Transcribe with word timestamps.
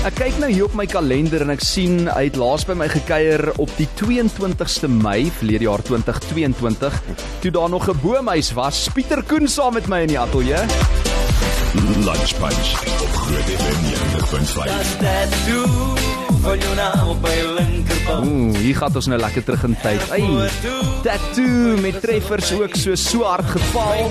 Ek 0.00 0.14
kyk 0.16 0.38
nou 0.40 0.48
hier 0.48 0.64
op 0.64 0.72
my 0.78 0.86
kalender 0.88 1.42
en 1.44 1.50
ek 1.52 1.60
sien 1.60 2.06
hy 2.08 2.22
het 2.30 2.38
laas 2.40 2.62
by 2.64 2.72
my 2.78 2.86
gekuier 2.88 3.50
op 3.60 3.68
die 3.76 3.84
22ste 4.00 4.88
Mei 4.88 5.28
verlede 5.28 5.66
jaar 5.66 5.82
2022 5.84 6.96
toe 7.42 7.52
daar 7.52 7.68
nog 7.68 7.84
'n 7.84 8.00
boomhuis 8.00 8.56
was. 8.56 8.88
Pieter 8.94 9.22
Koen 9.22 9.48
saam 9.48 9.74
met 9.74 9.88
my 9.88 10.00
in 10.00 10.08
die 10.08 10.18
ateljee. 10.18 10.64
Lunch 12.00 12.32
Punch 12.40 12.80
op 13.04 13.12
Groot 13.12 13.48
FM 13.60 13.80
90.5. 13.92 16.19
van 16.40 16.58
jou 16.58 16.74
naam 16.74 17.08
op 17.08 17.20
my 17.22 17.36
linkerband. 17.56 18.26
Ooh, 18.26 18.56
hier 18.56 18.76
gaan 18.76 18.94
ons 18.94 19.08
nou 19.12 19.18
lekker 19.20 19.44
terug 19.44 19.64
in 19.68 19.76
tyd. 19.82 20.06
Ai, 20.14 20.22
tattoo 21.04 21.76
met 21.84 22.00
treffers 22.00 22.52
ook 22.56 22.76
so 22.76 22.94
so 22.94 23.22
hard 23.28 23.50
geval. 23.50 24.08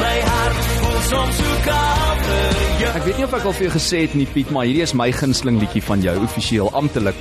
My 0.00 0.16
hart 0.26 0.62
voel 0.74 1.00
soms 1.10 1.36
so 1.40 1.58
koud. 1.66 2.30
Ek 2.96 3.04
weet 3.04 3.20
nie 3.20 3.26
of 3.28 3.36
ek 3.38 3.46
al 3.46 3.56
vir 3.56 3.68
jou 3.68 3.74
gesê 3.76 4.02
het 4.06 4.14
nie 4.18 4.26
Piet, 4.30 4.50
maar 4.54 4.66
hierdie 4.68 4.84
is 4.86 4.94
my 4.98 5.10
gunsteling 5.14 5.60
liedjie 5.62 5.84
van 5.84 6.02
jou 6.04 6.16
offisieel 6.26 6.72
amptelik. 6.74 7.18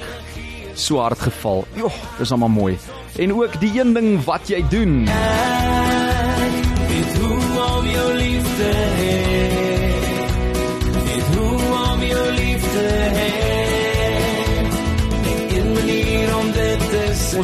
So 0.76 1.00
hard 1.04 1.22
geval. 1.22 1.66
Joh, 1.78 1.94
dis 2.20 2.34
almal 2.36 2.52
mooi. 2.52 2.74
En 3.22 3.34
ook 3.36 3.60
die 3.62 3.72
een 3.80 3.94
ding 3.96 4.18
wat 4.26 4.50
jy 4.52 4.64
doen. 4.72 5.06
Dit 6.90 7.22
hoe 7.22 7.40
om 7.70 7.88
jou 7.94 8.10
liefde 8.18 8.85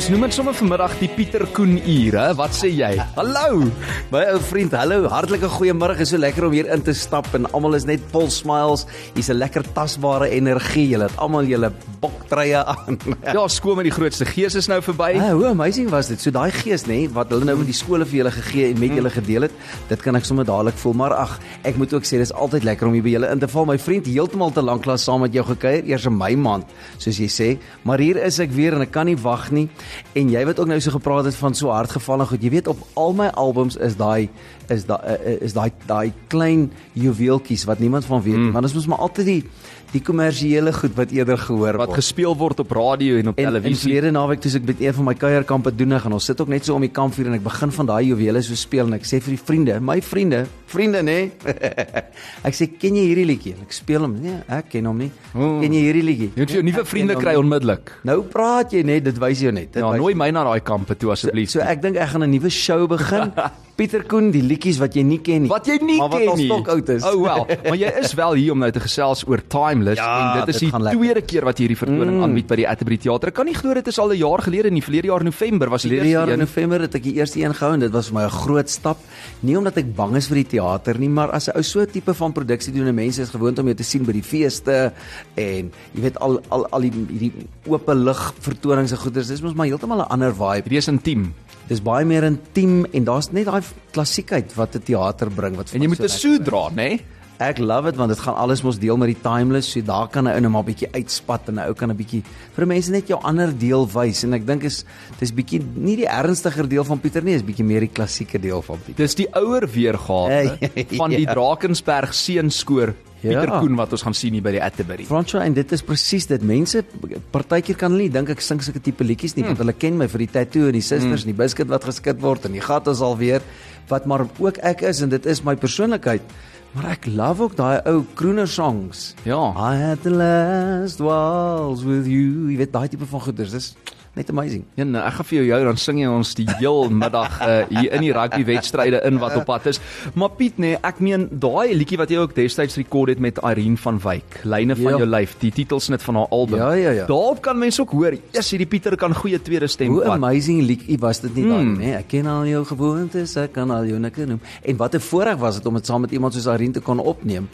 Ons 0.02 0.10
noem 0.10 0.24
dit 0.26 0.34
sommer 0.34 0.56
vanmiddag 0.58 0.94
die 0.98 1.08
Pieter 1.14 1.44
Koen 1.54 1.76
ure. 1.78 2.24
Wat 2.34 2.56
sê 2.58 2.72
jy? 2.74 2.88
Hallo. 3.14 3.68
My 4.10 4.24
ou 4.32 4.40
vriend, 4.42 4.74
hallo, 4.74 5.04
hartlike 5.14 5.46
goeiemôre. 5.60 5.94
Is 6.02 6.10
so 6.10 6.18
lekker 6.18 6.48
om 6.48 6.56
hier 6.56 6.72
in 6.74 6.82
te 6.82 6.96
stap 6.98 7.28
en 7.38 7.46
almal 7.54 7.78
is 7.78 7.86
net 7.86 8.02
vol 8.10 8.26
smiles. 8.34 8.88
Hier's 9.14 9.30
'n 9.30 9.38
lekker 9.38 9.62
tasbare 9.76 10.32
energie. 10.34 10.88
Julle 10.90 11.06
het 11.06 11.20
almal 11.22 11.46
julle 11.46 11.70
boktreie 12.02 12.66
aan. 12.74 12.98
Ja, 13.30 13.48
skoon 13.48 13.78
met 13.78 13.86
die 13.86 13.94
grootste 13.94 14.26
gees 14.26 14.56
is 14.56 14.68
nou 14.68 14.82
verby. 14.82 15.22
Ah, 15.22 15.36
hoe 15.38 15.46
amazing 15.54 15.92
was 15.92 16.08
dit. 16.08 16.20
So 16.20 16.32
daai 16.32 16.50
gees 16.50 16.88
nê 16.88 17.08
wat 17.14 17.30
hulle 17.30 17.46
nou 17.46 17.58
met 17.58 17.70
die 17.70 17.78
skole 17.78 18.04
vir 18.04 18.24
julle 18.24 18.32
gegee 18.32 18.74
en 18.74 18.80
met 18.80 18.98
julle 18.98 19.14
gedeel 19.14 19.42
het, 19.44 19.52
dit 19.88 20.02
kan 20.02 20.16
ek 20.16 20.26
sommer 20.26 20.46
dadelik 20.46 20.82
voel. 20.82 20.94
Maar 20.98 21.14
ag, 21.14 21.40
ek 21.64 21.78
moet 21.78 21.94
ook 21.94 22.10
sê 22.10 22.18
dis 22.18 22.34
altyd 22.34 22.64
lekker 22.64 22.88
om 22.88 22.94
hier 22.94 23.04
by 23.04 23.14
julle 23.20 23.30
in 23.30 23.40
te 23.40 23.48
val. 23.48 23.70
My 23.70 23.78
vriend, 23.78 24.10
heeltemal 24.10 24.50
te 24.50 24.66
lank 24.66 24.90
lank 24.90 24.98
saam 24.98 25.22
met 25.22 25.34
jou 25.34 25.46
gekuier, 25.46 25.86
eers 25.86 26.10
in 26.10 26.18
my 26.18 26.34
maand, 26.34 26.66
soos 26.98 27.22
jy 27.22 27.30
sê. 27.30 27.60
Maar 27.86 28.00
hier 28.00 28.18
is 28.18 28.40
ek 28.40 28.50
weer 28.50 28.74
en 28.74 28.82
ek 28.82 28.92
kan 28.92 29.06
nie 29.06 29.16
wag 29.22 29.52
nie. 29.52 29.70
En 30.14 30.30
jy 30.30 30.46
wat 30.46 30.60
ook 30.60 30.68
nou 30.68 30.80
so 30.82 30.92
gepraat 30.92 31.26
het 31.26 31.36
van 31.36 31.56
so 31.56 31.70
hardgevallen 31.70 32.28
goed. 32.28 32.44
Jy 32.44 32.50
weet 32.50 32.68
op 32.68 32.86
al 32.94 33.14
my 33.14 33.28
albums 33.28 33.76
is 33.76 33.96
daai 33.96 34.30
is 34.72 34.86
daai 34.90 35.38
is 35.42 35.54
daai 35.54 35.72
daai 35.88 36.14
klein 36.32 36.70
juweeltjies 36.98 37.66
wat 37.70 37.80
niemand 37.80 38.06
van 38.06 38.22
weet 38.24 38.36
nie. 38.38 38.48
Mm. 38.50 38.52
Maar 38.56 38.62
dis 38.68 38.74
mos 38.78 38.88
maar 38.88 39.00
altyd 39.08 39.26
die 39.26 39.44
die 39.92 40.00
kommersiële 40.00 40.72
goed 40.72 40.94
wat 40.96 41.10
eerder 41.12 41.36
gehoor 41.38 41.76
Wat 41.76 41.90
word. 41.92 41.98
gespeel 42.00 42.32
word 42.40 42.60
op 42.64 42.70
radio 42.72 43.18
en 43.20 43.28
op 43.28 43.38
En 43.38 43.44
televisie. 43.50 43.76
verlede 43.92 44.12
naweek 44.16 44.40
toe 44.40 44.52
ek 44.56 44.64
met 44.70 44.80
een 44.80 44.94
van 44.94 45.04
my 45.10 45.14
kuierkampe 45.20 45.74
doen 45.76 45.92
en 45.98 46.14
ons 46.16 46.26
sit 46.26 46.40
ook 46.42 46.48
net 46.48 46.64
so 46.66 46.76
om 46.76 46.82
die 46.82 46.90
kampvuur 46.96 47.28
en 47.28 47.34
ek 47.36 47.44
begin 47.44 47.72
van 47.76 47.86
daai 47.90 48.06
juwele 48.08 48.42
so 48.42 48.56
speel 48.56 48.86
en 48.88 48.94
ek 48.94 49.04
sê 49.04 49.20
vir 49.20 49.36
die 49.36 49.42
vriende, 49.44 49.80
my 49.82 50.00
vriende, 50.02 50.46
vriende 50.68 51.02
nê. 51.04 51.18
ek 52.48 52.56
sê 52.56 52.70
ken 52.80 52.96
jy 52.96 53.04
hierdie 53.10 53.26
liedjie? 53.26 53.54
En 53.58 53.68
Ek 53.68 53.74
speel 53.76 54.00
hom. 54.06 54.16
Nee, 54.22 54.38
ek 54.48 54.70
ken 54.72 54.86
hom 54.88 54.98
nie. 54.98 55.12
Oh. 55.36 55.60
Ken 55.60 55.74
jy 55.76 55.82
hierdie 55.84 56.04
liedjie? 56.08 56.30
Jy 56.36 56.40
moet 56.46 56.56
jou 56.56 56.64
nuwe 56.64 56.80
Ek 56.86 56.88
vriende 56.88 57.16
kry 57.20 57.36
onmiddellik. 57.36 57.92
Nou 58.08 58.22
praat 58.32 58.72
jy 58.72 58.84
net, 58.88 59.04
dit 59.04 59.20
wys 59.20 59.44
jou 59.44 59.52
net. 59.52 59.74
Dit 59.74 59.84
Ja, 59.84 59.92
nooi 59.92 60.16
my 60.16 60.30
na 60.32 60.44
daai 60.48 60.62
kampe 60.64 60.96
toe 60.96 61.12
asseblief. 61.12 61.50
So 61.52 61.60
ek 61.60 61.82
dink 61.84 61.98
ek 61.98 62.10
gaan 62.16 62.24
'n 62.24 62.32
nuwe 62.32 62.50
show 62.50 62.88
begin. 62.88 63.34
Pieter 63.82 64.04
Koen, 64.06 64.28
die 64.32 64.44
liedjies 64.46 64.78
wat 64.78 64.94
jy 64.94 65.02
nie 65.08 65.18
ken 65.26 65.42
nie. 65.42 65.50
wat 65.50 65.66
jy 65.66 65.80
nie 65.82 65.98
maar 65.98 66.10
ken 66.14 66.26
wat 66.30 66.38
nie. 66.38 66.50
al 66.52 66.58
stok 66.60 66.68
oud 66.76 66.90
is. 66.94 67.04
Oh 67.10 67.22
wel, 67.24 67.48
maar 67.66 67.78
jy 67.82 67.90
is 68.02 68.14
wel 68.14 68.34
hier 68.38 68.52
om 68.54 68.60
nou 68.62 68.70
te 68.72 68.80
gesels 68.84 69.24
oor 69.28 69.42
Timeless 69.50 69.98
Ja, 69.98 70.10
en 70.40 70.46
dit 70.46 70.54
is 70.54 70.60
dit 70.60 70.68
die 70.68 70.72
gaan 70.72 70.84
lekker 70.86 71.00
tweede 71.02 71.22
keer 71.26 71.44
wat 71.50 71.58
hierdie 71.58 71.78
vertoning 71.80 72.18
Mm. 72.18 72.24
aanbied 72.28 72.48
by 72.48 72.56
die 72.62 72.68
Atterbury 72.70 72.98
Theater. 73.02 73.30
Ek 73.32 73.34
kan 73.40 73.46
nie 73.50 73.56
glo 73.58 73.74
dit 73.74 73.88
is 73.88 73.98
al 74.00 74.12
'n 74.14 74.18
jaar 74.22 74.42
gelede 74.46 74.70
nie. 74.72 74.82
Verlede 74.84 75.08
jaar 75.08 75.24
November 75.24 75.70
was 75.70 75.82
die 75.84 75.92
eerste 75.94 76.10
jaar 76.10 76.28
in 76.28 76.34
een. 76.34 76.40
November 76.40 76.82
het 76.82 76.96
ek 76.96 77.04
die 77.04 77.14
eerste 77.16 77.40
een 77.42 77.54
gehou 77.56 77.74
en 77.74 77.80
dit 77.80 77.92
was 77.92 78.08
vir 78.10 78.14
my 78.20 78.24
'n 78.26 78.30
groot 78.30 78.70
stap. 78.70 78.98
Nie 79.42 79.58
omdat 79.58 79.78
ek 79.78 79.96
bang 79.96 80.16
is 80.16 80.28
vir 80.28 80.36
die 80.36 80.48
teater 80.60 81.00
nie, 81.00 81.10
maar 81.10 81.32
as 81.32 81.48
'n 81.50 81.56
ou 81.58 81.64
so 81.64 81.80
'n 81.82 81.88
tipe 81.88 82.14
van 82.14 82.32
produksie 82.34 82.74
doen 82.74 82.88
en 82.88 82.96
mense 82.96 83.22
is 83.22 83.30
gewoond 83.30 83.58
om 83.60 83.66
jou 83.66 83.76
te 83.76 83.84
sien 83.84 84.04
by 84.06 84.12
die 84.12 84.22
feeste 84.24 84.94
en 85.36 85.72
jy 85.96 86.02
weet 86.02 86.20
al 86.20 86.40
al 86.50 86.68
al 86.72 86.82
die 86.82 86.92
hierdie 86.92 87.32
oop 87.68 87.88
lig 87.94 88.34
vertonings 88.40 88.92
en 88.92 88.98
goeders, 88.98 89.28
dis 89.28 89.42
mos 89.42 89.54
maar 89.54 89.66
heeltemal 89.68 90.00
'n 90.00 90.10
ander 90.12 90.34
vibe. 90.34 90.64
Hierdie 90.70 90.78
is 90.78 90.88
intiem. 90.88 91.34
Dis 91.72 91.80
baie 91.80 92.04
meer 92.04 92.26
intiem 92.28 92.84
en 92.92 93.06
daar's 93.08 93.30
net 93.32 93.48
daai 93.48 93.64
klassiekheid 93.96 94.52
wat 94.58 94.76
'n 94.76 94.84
teater 94.84 95.30
bring 95.32 95.56
wat 95.56 95.72
En 95.74 95.82
jy 95.82 95.88
moet 95.88 96.04
'n 96.04 96.10
so 96.10 96.28
soet 96.28 96.44
dra, 96.44 96.70
né? 96.70 97.00
Ek 97.40 97.58
love 97.58 97.90
dit 97.90 97.96
want 97.96 98.10
dit 98.10 98.20
gaan 98.20 98.36
alles 98.36 98.62
mos 98.62 98.78
deel 98.78 98.98
met 98.98 99.08
die 99.08 99.22
timeless, 99.22 99.72
so 99.72 99.82
daar 99.82 100.08
kan 100.08 100.28
'n 100.28 100.34
ou 100.36 100.40
net 100.40 100.52
maar 100.52 100.64
bietjie 100.64 100.92
uitspat 100.92 101.48
en 101.48 101.56
'n 101.56 101.68
ou 101.70 101.74
kan 101.74 101.90
'n 101.90 101.96
bietjie 101.96 102.24
vir 102.56 102.68
mense 102.68 102.92
net 102.92 103.08
jou 103.08 103.20
ander 103.24 103.58
deel 103.58 103.88
wys 103.88 104.24
en 104.24 104.34
ek 104.34 104.46
dink 104.46 104.64
is 104.64 104.86
dis 105.20 105.32
bietjie 105.32 105.62
nie 105.76 105.96
die 105.96 106.08
ernstiger 106.08 106.68
deel 106.68 106.84
van 106.84 107.00
Pieter 107.00 107.24
nie, 107.24 107.36
is 107.36 107.42
bietjie 107.42 107.66
meer 107.66 107.80
die 107.80 107.94
klassieke 107.94 108.40
deel 108.40 108.62
van 108.62 108.78
Pieter. 108.78 109.06
Dis 109.06 109.16
die 109.16 109.28
ouer 109.34 109.66
weergawe 109.66 110.30
Hey, 110.30 110.70
van 111.02 111.10
die 111.10 111.26
ja. 111.26 111.34
Drakensberg 111.34 112.14
seunskoor 112.14 112.94
Pieter 113.22 113.52
Ja. 113.52 113.60
Koen 113.62 113.76
wat 113.78 113.92
ons 113.94 114.02
gaan 114.02 114.16
sien 114.18 114.34
hier 114.34 114.44
by 114.44 114.54
die 114.56 114.62
Atterbury. 114.64 115.06
Francois 115.06 115.46
en 115.46 115.54
dit 115.54 115.72
is 115.72 115.84
presies 115.86 116.26
dit. 116.30 116.42
Mense 116.42 116.84
partykeer 117.32 117.78
kan 117.78 117.94
hulle 117.94 118.08
nie 118.08 118.14
dink 118.14 118.30
ek 118.34 118.42
sing 118.42 118.62
sulke 118.64 118.82
tipe 118.82 119.06
liedjies 119.06 119.36
nie, 119.36 119.44
hmm. 119.44 119.54
want 119.54 119.62
hulle 119.66 119.78
ken 119.78 120.00
my 120.00 120.08
vir 120.12 120.26
die 120.26 120.32
tattoo 120.40 120.72
en 120.72 120.78
die 120.78 120.82
susters 120.82 121.22
hmm. 121.22 121.30
en 121.30 121.34
die 121.34 121.42
biscuit 121.44 121.70
wat 121.70 121.86
geskit 121.86 122.22
word 122.22 122.48
en 122.50 122.58
die 122.58 122.64
gat 122.66 122.90
is 122.92 123.04
alweer 123.06 123.46
wat 123.92 124.08
maar 124.10 124.26
ook 124.40 124.58
ek 124.66 124.82
is 124.88 125.02
en 125.06 125.14
dit 125.14 125.26
is 125.30 125.44
my 125.46 125.56
persoonlikheid. 125.60 126.26
Maar 126.72 126.94
ek 126.94 127.08
love 127.12 127.50
ook 127.50 127.56
daai 127.60 127.82
ou 127.92 128.06
crooner 128.16 128.48
songs. 128.48 129.12
Ja. 129.28 129.52
I 129.60 129.76
had 129.76 130.06
the 130.06 130.14
last 130.16 131.04
waltz 131.04 131.84
with 131.84 132.08
you. 132.08 132.48
Jy 132.48 132.62
weet 132.64 132.72
daai 132.72 132.88
tipe 132.88 133.06
van 133.06 133.26
goeders. 133.26 133.52
Dis 133.52 133.74
net 134.14 134.30
amazing. 134.30 134.64
Ja, 134.76 134.84
nou, 134.84 135.06
ek 135.08 135.14
gaan 135.14 135.26
vir 135.26 135.38
jou 135.38 135.46
jou 135.48 135.60
dan 135.66 135.78
sing 135.78 136.00
jy 136.00 136.08
ons 136.12 136.34
die 136.36 136.46
heel 136.60 136.90
middag 137.04 137.38
uh, 137.42 137.62
hier 137.70 137.94
in 137.94 138.02
die 138.02 138.12
rugby 138.12 138.44
wedstryde 138.46 139.00
in 139.08 139.18
wat 139.20 139.36
op 139.40 139.46
pad 139.46 139.66
is. 139.72 139.80
Maar 140.14 140.30
Piet 140.36 140.58
nee, 140.58 140.76
ek 140.84 141.00
meen 141.00 141.30
daai 141.32 141.74
liedjie 141.76 141.98
wat 141.98 142.10
jy 142.10 142.18
ook 142.18 142.36
destyds 142.36 142.76
rekord 142.78 143.10
het 143.10 143.20
met 143.20 143.40
Irene 143.44 143.78
van 143.78 144.00
Wyk, 144.04 144.42
Lyne 144.44 144.76
van 144.76 144.92
Ja. 144.92 144.98
jou 144.98 145.08
lyf, 145.08 145.36
die 145.40 145.52
titelsnit 145.52 146.02
van 146.04 146.16
haar 146.16 146.28
album. 146.30 146.58
Ja, 146.60 146.72
ja, 146.74 146.90
ja. 146.92 147.06
Daarop 147.06 147.42
kan 147.42 147.58
mense 147.58 147.82
ook 147.82 147.92
hoor, 147.92 148.18
yes, 148.34 148.50
hierdie 148.52 148.68
Pieter 148.68 148.96
kan 148.98 149.16
goeie 149.16 149.40
tweede 149.42 149.68
stem 149.68 149.88
Hoe 149.96 150.04
vat. 150.04 150.12
amazing 150.20 150.62
liedjie 150.68 150.98
was 151.00 151.20
dit 151.22 151.36
nie 151.36 151.48
dan 151.48 151.66
Mm. 151.72 151.78
nê? 151.80 151.96
Ek 151.98 152.08
ken 152.08 152.26
al 152.28 152.46
jou 152.46 152.66
gewoontes, 152.66 153.36
ek 153.38 153.54
kan 153.54 153.72
al 153.72 153.86
jou 153.86 154.00
nikke 154.00 154.26
noem. 154.26 154.42
En 154.64 154.78
wat 154.78 154.96
'n 154.96 155.00
voorreg 155.00 155.38
was 155.38 155.56
dit 155.56 155.66
om 155.66 155.74
dit 155.76 155.86
saam 155.86 156.02
met 156.02 156.12
iemand 156.12 156.34
soos 156.34 156.46
Irene 156.46 156.74
te 156.74 156.80
kon 156.82 157.00
opneem. 157.00 157.48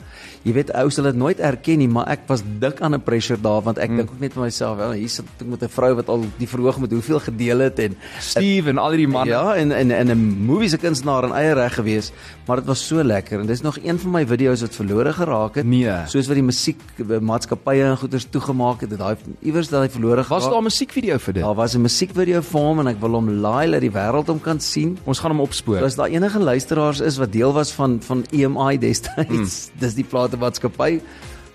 Jy 0.47 0.53
weet 0.55 0.69
ou 0.79 0.87
sal 0.93 1.09
dit 1.09 1.17
nooit 1.19 1.39
erken 1.43 1.81
nie, 1.81 1.89
maar 1.91 2.07
ek 2.13 2.23
was 2.29 2.43
dik 2.61 2.79
aan 2.81 2.95
'n 2.95 3.03
pressure 3.03 3.39
daar 3.41 3.61
want 3.61 3.77
ek 3.77 3.89
mm. 3.89 3.97
dink 3.97 4.11
ook 4.13 4.21
net 4.23 4.33
vir 4.33 4.43
myself, 4.43 4.77
wel 4.77 4.93
hier 4.95 5.09
sit 5.09 5.25
ek 5.41 5.47
met 5.47 5.63
'n 5.63 5.67
vrou 5.67 5.93
wat 5.99 6.07
al 6.09 6.23
die 6.37 6.47
verhoog 6.47 6.79
met 6.79 6.91
hoeveel 6.91 7.19
gedeel 7.19 7.59
het 7.67 7.79
en 7.79 7.97
Steve 8.19 8.69
en 8.69 8.77
al 8.77 8.95
die 8.95 9.07
manne. 9.07 9.31
Ja, 9.31 9.55
en 9.55 9.71
en 9.71 9.91
en 9.91 10.07
'n 10.07 10.45
movie 10.45 10.69
se 10.69 10.77
kunstenaar 10.77 11.23
in 11.25 11.33
eie 11.35 11.53
reg 11.53 11.73
gewees, 11.73 12.11
maar 12.47 12.57
dit 12.57 12.65
was 12.65 12.87
so 12.87 13.03
lekker 13.03 13.39
en 13.39 13.45
dis 13.47 13.61
nog 13.61 13.77
een 13.83 13.99
van 13.99 14.11
my 14.11 14.25
video's 14.25 14.61
wat 14.61 14.75
verlore 14.75 15.13
geraak 15.13 15.55
het. 15.55 15.65
Nee. 15.65 15.91
Soos 16.07 16.27
wat 16.27 16.35
die 16.35 16.43
musiek 16.43 16.79
maatskappye 17.21 17.83
en 17.83 17.97
goeders 17.97 18.27
toegemaak 18.29 18.81
het, 18.81 18.91
het 18.91 18.99
daai 18.99 19.15
iewers 19.41 19.69
dat 19.69 19.81
hy 19.81 19.89
verlore 19.89 20.23
geraak. 20.23 20.41
Was 20.41 20.49
daar 20.49 20.61
'n 20.61 20.63
musiekvideo 20.63 21.17
vir 21.17 21.33
dit? 21.33 21.43
Daar 21.43 21.55
was 21.55 21.75
'n 21.75 21.81
musiekvideo 21.81 22.41
vir 22.41 22.61
hom 22.61 22.79
en 22.79 22.87
ek 22.87 22.99
wil 22.99 23.11
hom 23.11 23.29
laai 23.29 23.71
dat 23.71 23.81
die 23.81 23.91
wêreld 23.91 24.27
hom 24.27 24.39
kan 24.39 24.59
sien. 24.59 24.97
Ons 25.03 25.19
gaan 25.19 25.31
hom 25.31 25.41
opspoor. 25.41 25.79
So 25.79 25.85
as 25.85 25.95
daar 25.95 26.09
enige 26.09 26.39
luisteraars 26.39 26.99
is 26.99 27.17
wat 27.17 27.31
deel 27.31 27.53
was 27.53 27.71
van 27.71 27.99
van 28.01 28.25
EMI 28.31 28.77
destyds, 28.77 29.27
mm. 29.29 29.79
dis 29.83 29.93
die 29.93 30.05
platemaatskappy, 30.37 31.01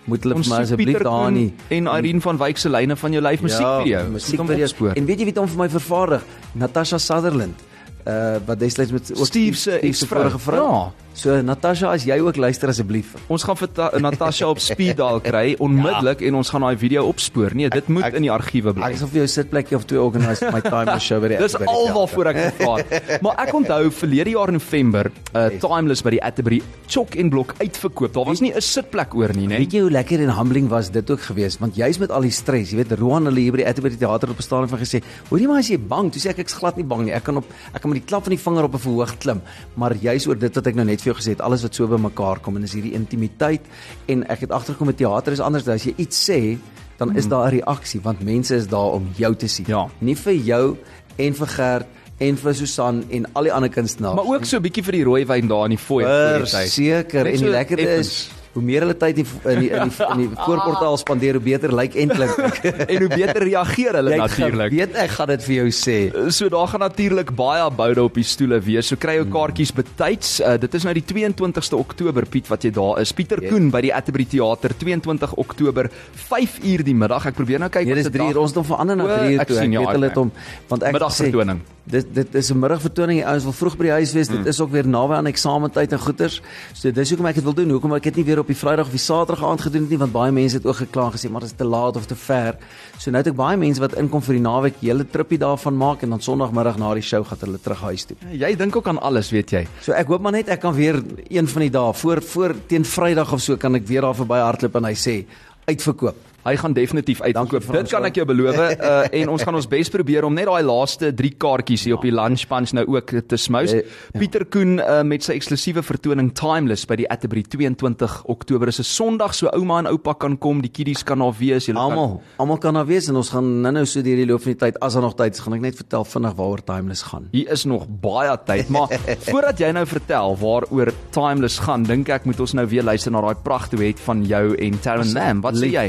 moet 0.05 0.25
hulle 0.25 0.39
vir 0.41 0.49
my 0.51 0.63
asseblief 0.65 1.03
daar 1.07 1.31
nie 1.33 1.53
en 1.71 1.87
Irene 1.87 2.21
van 2.21 2.39
Wyk 2.41 2.59
se 2.59 2.71
lyne 2.71 2.97
van 2.99 3.13
jou 3.15 3.23
lyf 3.23 3.43
musiekvideo. 3.43 3.87
Ja, 3.87 4.03
musiekvideo. 4.11 4.65
opspoor. 4.67 4.97
En 4.99 5.07
weet 5.07 5.23
jy 5.23 5.29
wie 5.29 5.35
dit 5.35 5.43
hom 5.43 5.51
vir 5.53 5.63
my 5.63 5.69
vervaardig? 5.71 6.25
Natasha 6.53 6.99
Sutherland. 6.99 7.69
Uh 8.03 8.41
wat 8.47 8.59
destyds 8.59 8.93
met 8.93 9.13
ook 9.15 9.27
Steve 9.27 9.57
se 9.57 10.07
vorige 10.07 10.39
vrou. 10.39 10.67
Ja. 10.73 10.93
So 11.15 11.37
Natasha, 11.45 11.91
as 11.93 12.05
jy 12.09 12.17
ook 12.25 12.37
luister 12.41 12.71
asseblief. 12.73 13.13
Ons 13.31 13.45
gaan 13.45 13.57
vir 13.61 13.69
Ta- 13.77 13.91
Natasha 14.01 14.47
op 14.49 14.59
speed 14.59 14.97
dial 14.97 15.21
kry 15.21 15.53
onmiddellik 15.67 16.23
ja. 16.25 16.27
en 16.31 16.39
ons 16.41 16.49
gaan 16.51 16.65
daai 16.65 16.77
video 16.81 17.05
opspoor. 17.07 17.53
Nee, 17.55 17.69
dit 17.71 17.89
moet 17.93 18.07
ek- 18.09 18.15
in 18.19 18.23
die 18.23 18.31
argiewe 18.33 18.73
bly. 18.75 18.89
Ek 18.91 18.97
sal 18.97 19.11
vir 19.13 19.21
jou 19.21 19.27
sitplekkie 19.29 19.77
of 19.77 19.85
twee 19.87 20.01
organise 20.01 20.43
my 20.51 20.63
timeless 20.65 21.05
show 21.05 21.21
by 21.21 21.29
die 21.35 21.39
Dis 21.43 21.53
by 21.53 21.67
die 21.67 21.69
al 21.69 21.85
teater. 21.85 21.95
waarvoor 21.99 22.31
ek 22.33 22.39
gevra 22.41 22.77
het. 22.81 23.23
Maar 23.23 23.37
ek 23.45 23.53
onthou 23.61 23.91
verlede 23.93 24.31
jaar 24.35 24.53
November, 24.53 25.11
uh, 25.35 25.49
Timeless 25.61 26.03
by 26.03 26.11
die 26.17 26.23
Atterbury 26.25 26.63
Chok 26.89 27.15
en 27.21 27.31
Blok 27.31 27.55
uitverkoop. 27.61 28.13
Daar 28.17 28.25
was 28.33 28.41
nie 28.41 28.53
'n 28.57 28.61
sitplek 28.61 29.15
oor 29.15 29.31
nie, 29.37 29.47
né? 29.47 29.59
Weet 29.59 29.73
jy 29.73 29.81
hoe 29.85 29.91
lekker 29.91 30.19
en 30.21 30.31
humbling 30.35 30.69
was 30.69 30.91
dit 30.91 31.11
ook 31.11 31.21
geweest 31.21 31.61
want 31.61 31.77
jy's 31.77 31.99
met 31.99 32.11
al 32.11 32.23
die 32.23 32.31
stres, 32.33 32.71
jy 32.73 32.77
weet 32.83 32.99
Roan 32.99 33.25
hulle 33.27 33.39
hier 33.41 33.53
by 33.53 33.59
die 33.59 33.67
Atterbury 33.69 33.97
teater 33.97 34.31
op 34.31 34.41
staan 34.43 34.63
en 34.63 34.69
van 34.69 34.79
gesê, 34.81 35.03
"Hoorie 35.31 35.47
maar 35.47 35.59
as 35.59 35.69
jy 35.69 35.77
bang?" 35.79 36.11
Toe 36.11 36.21
sê 36.21 36.31
ek 36.31 36.39
ek's 36.39 36.55
glad 36.55 36.77
nie 36.77 36.85
bang 36.85 37.05
nie. 37.05 37.13
Ek 37.13 37.23
kan 37.25 37.37
op 37.37 37.45
ek 37.75 37.81
kan 37.83 37.91
met 37.91 38.01
die 38.01 38.07
klap 38.09 38.25
van 38.25 38.31
die 38.35 38.39
vinger 38.43 38.65
op 38.65 38.75
'n 38.75 38.79
verhoog 38.79 39.19
klim. 39.19 39.43
Maar 39.77 39.95
juis 39.95 40.27
oor 40.27 40.39
dit 40.39 40.55
wat 40.55 40.67
ek 40.67 40.75
nou 40.75 40.85
net 40.87 41.02
vir 41.03 41.13
jou 41.13 41.19
gesê 41.21 41.35
het, 41.35 41.41
alles 41.45 41.65
wat 41.67 41.75
so 41.75 41.89
bymekaar 41.91 42.41
kom 42.45 42.57
en 42.57 42.67
is 42.67 42.75
hierdie 42.77 42.95
intimiteit 42.99 43.67
en 44.13 44.25
ek 44.33 44.47
het 44.47 44.55
agtergekom 44.55 44.93
met 44.93 45.01
teater 45.01 45.33
is 45.33 45.43
anders. 45.43 45.69
As 45.69 45.87
jy 45.89 45.95
iets 46.03 46.19
sê, 46.31 46.59
dan 46.99 47.17
is 47.17 47.29
daar 47.29 47.49
'n 47.49 47.59
reaksie 47.59 48.01
want 48.01 48.23
mense 48.23 48.55
is 48.55 48.67
daar 48.67 48.93
om 48.99 49.09
jou 49.17 49.35
te 49.35 49.49
sien. 49.49 49.67
Ja. 49.69 49.89
Nie 50.01 50.17
vir 50.17 50.35
jou 50.35 50.77
en 51.17 51.35
vir 51.35 51.47
Gert 51.47 51.87
en 52.19 52.37
vir 52.37 52.55
Susan 52.55 53.05
en 53.11 53.27
al 53.33 53.43
die 53.43 53.53
ander 53.53 53.71
kunstenaars. 53.71 54.17
Maar 54.17 54.35
ook 54.35 54.45
so 54.45 54.57
'n 54.57 54.63
bietjie 54.63 54.85
vir 54.85 54.93
die 54.93 55.05
rooi 55.05 55.27
wyn 55.27 55.49
daar 55.49 55.65
in 55.65 55.71
die 55.77 55.79
fooi 55.79 56.05
voor 56.05 56.45
die 56.45 56.51
tyd. 56.51 57.13
Net 57.13 57.27
en 57.27 57.39
die 57.39 57.49
lekkerte 57.49 57.99
is 57.99 58.31
hoe 58.53 58.63
meer 58.63 58.81
hulle 58.85 58.95
tyd 58.97 59.19
in 59.19 59.25
die 59.25 59.51
in 59.53 59.61
die, 59.61 59.69
in 59.71 59.89
die, 59.89 60.07
in 60.13 60.19
die 60.23 60.29
voorportaal 60.47 60.97
spandeer, 61.01 61.39
hoe 61.39 61.43
beter 61.43 61.73
lyk 61.73 61.95
en 61.97 62.09
klink 62.13 62.39
ek. 62.39 62.59
en 62.89 62.99
hoe 63.01 63.09
beter 63.09 63.43
reageer 63.47 63.97
hulle 64.01 64.17
natuurlik. 64.21 64.71
weet 64.77 64.97
ek 65.05 65.11
gaan 65.17 65.29
dit 65.33 65.43
vir 65.47 65.55
jou 65.55 65.69
sê. 65.73 65.97
So 66.31 66.49
daar 66.53 66.69
gaan 66.69 66.81
natuurlik 66.85 67.33
baie 67.37 67.71
boude 67.71 68.03
op 68.05 68.15
die 68.15 68.25
stoele 68.29 68.61
wees. 68.61 68.87
So 68.93 68.97
kry 69.01 69.15
jou 69.21 69.27
kaartjies 69.33 69.73
betyds. 69.73 70.35
Uh, 70.41 70.59
dit 70.61 70.75
is 70.75 70.85
nou 70.85 70.93
die 70.95 71.05
22ste 71.09 71.79
Oktober 71.81 72.27
Piet 72.29 72.49
wat 72.53 72.63
jy 72.69 72.71
daar 72.77 73.01
is. 73.01 73.13
Pieter 73.13 73.41
Ja. 73.43 73.49
Koen 73.51 73.71
by 73.73 73.81
die 73.81 73.95
Atterbury 73.95 74.25
Theater 74.29 74.75
22 74.79 75.33
Oktober 75.41 75.89
5 76.29 76.59
uur 76.63 76.85
die 76.85 76.95
middag. 76.95 77.27
Ek 77.33 77.35
probeer 77.35 77.59
nou 77.59 77.71
kyk 77.73 77.87
Nee, 77.89 77.95
dis 77.95 78.05
wat 78.05 78.13
se 78.13 78.19
3 78.19 78.27
dag- 78.29 78.35
uur. 78.37 78.41
Ons 78.43 78.51
het 78.53 78.61
hom 78.61 78.69
verander 78.69 78.97
na 78.97 79.05
O, 79.05 79.17
3 79.17 79.33
uur 79.33 79.41
ek 79.41 79.47
toe. 79.49 79.57
Ek 79.57 79.63
sien, 79.63 79.73
ja, 79.73 79.81
weet 79.81 79.89
hulle 79.97 80.07
ek- 80.07 80.13
het 80.13 80.21
hom 80.21 80.33
want 80.69 80.83
ek 80.83 80.93
Middagvertoning. 80.93 81.59
sê, 81.65 81.82
Dit 81.85 82.15
dit 82.15 82.35
is 82.35 82.51
'n 82.51 82.59
middagvertoning. 82.59 83.19
Die 83.19 83.27
ouens 83.27 83.43
wil 83.43 83.53
vroeg 83.53 83.77
by 83.77 83.83
die 83.83 83.93
huis 83.93 84.13
wees. 84.13 84.29
Dit 84.29 84.47
is 84.47 84.61
ook 84.61 84.71
weer 84.71 84.87
naby 84.87 85.15
aan 85.15 85.27
eksamentyd 85.27 85.93
en 85.93 85.99
goeters. 85.99 86.41
So 86.73 86.91
dis 86.91 87.09
hoekom 87.09 87.27
ek 87.27 87.35
dit 87.35 87.45
wil 87.45 87.55
doen. 87.55 87.71
Hoekom 87.71 87.95
ek 87.95 88.03
dit 88.03 88.17
nie 88.17 88.25
weer 88.25 88.39
op 88.39 88.47
die 88.47 88.57
Vrydag 88.57 88.87
of 88.87 88.91
die 88.91 88.99
Saterdag 88.99 89.45
aand 89.45 89.61
gedoen 89.61 89.81
het 89.81 89.91
nie, 89.91 89.99
want 89.99 90.13
baie 90.13 90.33
mense 90.33 90.57
het 90.57 90.67
ook 90.67 90.77
gekla 90.77 91.11
gesê 91.11 91.31
maar 91.31 91.41
dit 91.41 91.51
is 91.51 91.57
te 91.57 91.65
laat 91.65 91.97
of 91.97 92.07
te 92.07 92.15
ver. 92.15 92.57
So 92.99 93.11
nou 93.11 93.23
het 93.23 93.27
ek 93.27 93.37
baie 93.37 93.57
mense 93.57 93.81
wat 93.81 93.95
inkom 93.95 94.23
vir 94.23 94.35
die 94.35 94.43
naweek, 94.43 94.75
hele 94.81 95.05
trippie 95.05 95.39
daarvan 95.39 95.77
maak 95.77 96.03
en 96.03 96.11
dan 96.11 96.21
Sondagmiddag 96.21 96.79
na 96.79 96.95
die 96.95 97.03
show 97.03 97.27
gaan 97.27 97.39
hulle 97.41 97.59
terug 97.59 97.81
huis 97.81 98.05
toe. 98.05 98.17
Jy 98.31 98.57
dink 98.57 98.77
ook 98.77 98.87
aan 98.87 99.01
alles, 99.01 99.31
weet 99.31 99.51
jy. 99.51 99.67
So 99.81 99.93
ek 99.93 100.07
hoop 100.07 100.21
maar 100.21 100.33
net 100.33 100.49
ek 100.49 100.61
kan 100.61 100.75
weer 100.75 101.03
een 101.29 101.49
van 101.49 101.61
die 101.61 101.71
dae 101.71 101.93
voor 101.93 102.23
voor 102.23 102.55
teen 102.67 102.85
Vrydag 102.85 103.33
of 103.33 103.41
so 103.41 103.57
kan 103.57 103.75
ek 103.75 103.87
weer 103.87 104.01
daar 104.01 104.15
verby 104.15 104.39
hardloop 104.39 104.77
en 104.77 104.85
hy 104.85 104.95
sê 104.95 105.25
uitverkoop. 105.67 106.32
Hy 106.43 106.57
gaan 106.59 106.73
definitief 106.75 107.21
uitkoop. 107.23 107.69
Dit 107.71 107.91
kan 107.93 108.07
ek 108.09 108.17
jou 108.19 108.25
beloof. 108.27 108.57
Uh, 108.59 109.05
en 109.21 109.31
ons 109.31 109.45
gaan 109.47 109.55
ons 109.55 109.69
bes 109.71 109.91
probeer 109.95 110.27
om 110.27 110.35
net 110.35 110.49
daai 110.51 110.65
laaste 110.67 111.13
3 111.15 111.31
kaartjies 111.43 111.85
hier 111.87 111.95
op 111.95 112.03
die 112.07 112.15
lunch 112.15 112.49
punch 112.51 112.73
nou 112.75 112.83
ook 112.97 113.15
te 113.31 113.39
smous. 113.39 113.75
Ja. 113.77 113.83
Pieter 114.17 114.45
Koen 114.51 114.81
uh, 114.83 115.01
met 115.07 115.23
sy 115.23 115.37
eksklusiewe 115.39 115.85
vertoning 115.87 116.33
Timeless 116.39 116.89
by 116.91 116.99
die 116.99 117.07
Atterbury 117.07 117.45
22 117.47 118.17
Oktober. 118.33 118.73
Dis 118.73 118.83
'n 118.83 118.89
Sondag 118.91 119.37
so 119.39 119.53
ouma 119.55 119.79
en 119.85 119.91
oupa 119.93 120.17
kan 120.19 120.35
kom, 120.39 120.63
die 120.63 120.73
kiddies 120.73 121.05
kan 121.07 121.23
daar 121.23 121.35
wees. 121.39 121.69
Julle 121.71 121.79
kan 121.79 121.93
Almal, 121.93 122.21
almal 122.43 122.59
kan 122.59 122.75
daar 122.75 122.87
wees 122.87 123.09
en 123.09 123.17
ons 123.17 123.31
gaan 123.31 123.63
nou-nou 123.63 123.85
so 123.87 124.03
deur 124.03 124.17
die 124.17 124.27
loop 124.27 124.43
van 124.43 124.53
die 124.53 124.61
tyd 124.65 124.81
as 124.83 124.95
daar 124.99 125.03
nog 125.07 125.15
tyd 125.15 125.35
is, 125.35 125.41
gaan 125.41 125.55
ek 125.55 125.63
net 125.63 125.79
vertel 125.79 126.05
vinnig 126.05 126.35
waaroor 126.35 126.65
Timeless 126.67 127.03
gaan. 127.03 127.29
Hier 127.33 127.53
is 127.55 127.65
nog 127.65 127.87
baie 127.87 128.35
tyd, 128.47 128.69
maar 128.69 128.91
voordat 129.31 129.63
jy 129.63 129.71
nou 129.71 129.87
vertel 129.87 130.37
waaroor 130.43 130.93
Timeless 131.15 131.63
gaan, 131.63 131.87
dink 131.87 132.11
ek 132.11 132.27
moet 132.27 132.41
ons 132.41 132.53
nou 132.59 132.67
weer 132.67 132.83
luister 132.83 133.15
na 133.15 133.23
daai 133.23 133.39
pragtige 133.39 133.95
van 134.03 134.27
jou 134.27 134.57
en 134.59 134.79
Taryn 134.83 135.13
Lamb. 135.15 135.43
Wat 135.47 135.55
sê 135.55 135.71
jy? 135.71 135.89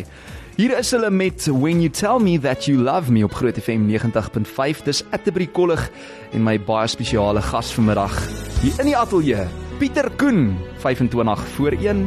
Hier 0.53 0.77
is 0.77 0.91
hulle 0.93 1.09
met 1.09 1.47
When 1.49 1.79
You 1.81 1.89
Tell 1.89 2.19
Me 2.21 2.37
That 2.39 2.67
You 2.67 2.77
Love 2.77 3.11
Me 3.11 3.23
op 3.23 3.33
Groot 3.33 3.57
FM 3.57 3.87
90.5. 3.89 4.83
Dis 4.85 5.01
Atterbury 5.09 5.47
Kollig 5.49 5.87
en 6.29 6.43
my 6.45 6.59
baie 6.61 6.85
spesiale 6.87 7.41
gas 7.41 7.71
vanmiddag 7.73 8.13
hier 8.61 8.77
in 8.83 8.91
die 8.91 8.93
ateljee, 8.93 9.47
Pieter 9.81 10.11
Koen, 10.21 10.53
25 10.85 11.47
voor 11.55 11.73
1. 11.73 12.05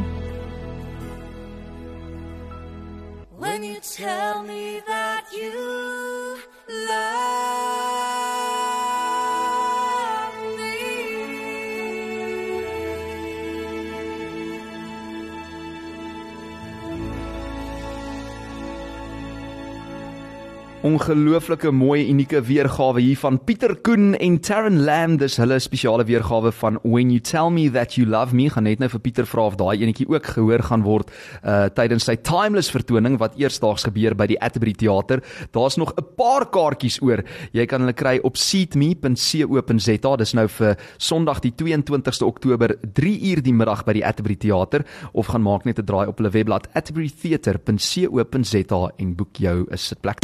When 3.35 3.67
you 3.67 3.83
tell 3.83 4.39
me 4.47 4.79
that 4.87 5.27
you 5.35 5.66
Ongelooflike 20.87 21.71
mooi 21.71 22.05
unieke 22.07 22.39
weergawe 22.47 23.01
hier 23.01 23.17
van 23.19 23.35
Pieter 23.43 23.73
Koen 23.83 24.13
en 24.23 24.39
Taryn 24.39 24.77
Lamb. 24.85 25.19
Dis 25.19 25.35
hulle 25.41 25.57
spesiale 25.59 26.05
weergawe 26.07 26.51
van 26.55 26.77
When 26.83 27.09
You 27.11 27.19
Tell 27.19 27.49
Me 27.51 27.65
That 27.73 27.95
You 27.97 28.07
Love 28.07 28.35
Me. 28.35 28.49
Gaan 28.53 28.63
net 28.69 28.79
nou 28.79 28.87
vir 28.93 29.01
Pieter 29.03 29.27
vra 29.27 29.47
of 29.49 29.57
daai 29.59 29.81
enetjie 29.81 30.07
ook 30.07 30.25
gehoor 30.37 30.63
gaan 30.69 30.83
word 30.85 31.11
uh 31.43 31.67
tydens 31.75 32.05
sy 32.07 32.15
Timeless 32.23 32.71
vertoning 32.71 33.17
wat 33.19 33.35
eersdaags 33.41 33.83
gebeur 33.89 34.15
by 34.15 34.27
die 34.31 34.39
Atterbury 34.39 34.73
Theater. 34.77 35.19
Daar's 35.51 35.77
nog 35.77 35.93
'n 35.97 36.05
paar 36.15 36.45
kaartjies 36.45 37.01
oor. 37.01 37.23
Jy 37.51 37.65
kan 37.65 37.81
hulle 37.81 37.93
kry 37.93 38.19
op 38.23 38.37
seatme.co.za. 38.37 40.15
Dis 40.15 40.33
nou 40.33 40.47
vir 40.47 40.77
Sondag 40.97 41.39
die 41.41 41.51
22ste 41.51 42.25
Oktober 42.25 42.77
3 42.93 43.31
uur 43.31 43.41
die 43.41 43.53
middag 43.53 43.83
by 43.83 43.93
die 43.93 44.05
Atterbury 44.05 44.35
Theater 44.35 44.85
of 45.11 45.27
gaan 45.27 45.41
maak 45.41 45.65
net 45.65 45.79
'n 45.79 45.85
draai 45.85 46.07
op 46.07 46.17
hulle 46.17 46.31
webblad 46.31 46.67
atterburytheater.co.za 46.73 48.91
en 48.97 49.15
boek 49.15 49.35
jou 49.35 49.65
'n 49.69 49.77
sitplek. 49.77 50.19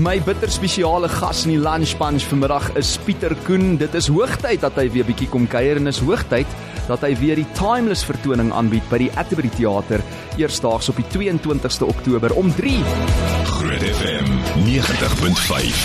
My 0.00 0.16
bitter 0.24 0.48
spesiale 0.48 1.08
gas 1.08 1.42
in 1.44 1.50
die 1.52 1.60
lunch 1.60 1.98
punch 2.00 2.24
vanmiddag 2.24 2.70
is 2.80 2.94
Pieter 3.04 3.34
Koen. 3.44 3.76
Dit 3.76 3.92
is 3.94 4.06
hoogtyd 4.08 4.62
dat 4.64 4.78
hy 4.80 4.86
weer 4.94 5.04
bietjie 5.04 5.28
kom 5.28 5.44
kuier 5.44 5.76
en 5.76 5.90
is 5.90 6.00
hoogtyd 6.00 6.48
dat 6.88 7.04
hy 7.04 7.10
weer 7.20 7.36
die 7.36 7.46
Timeless 7.58 8.04
vertoning 8.08 8.48
aanbied 8.56 8.86
by 8.88 9.02
die 9.04 9.10
Atterbury 9.20 9.50
Theater 9.52 10.00
eersdaags 10.40 10.88
op 10.88 10.96
die 10.96 11.04
22ste 11.12 11.84
Oktober 11.84 12.32
om 12.40 12.48
3. 12.56 12.72
Groot 13.52 13.84
FM 13.90 14.32
90.5. 14.64 15.84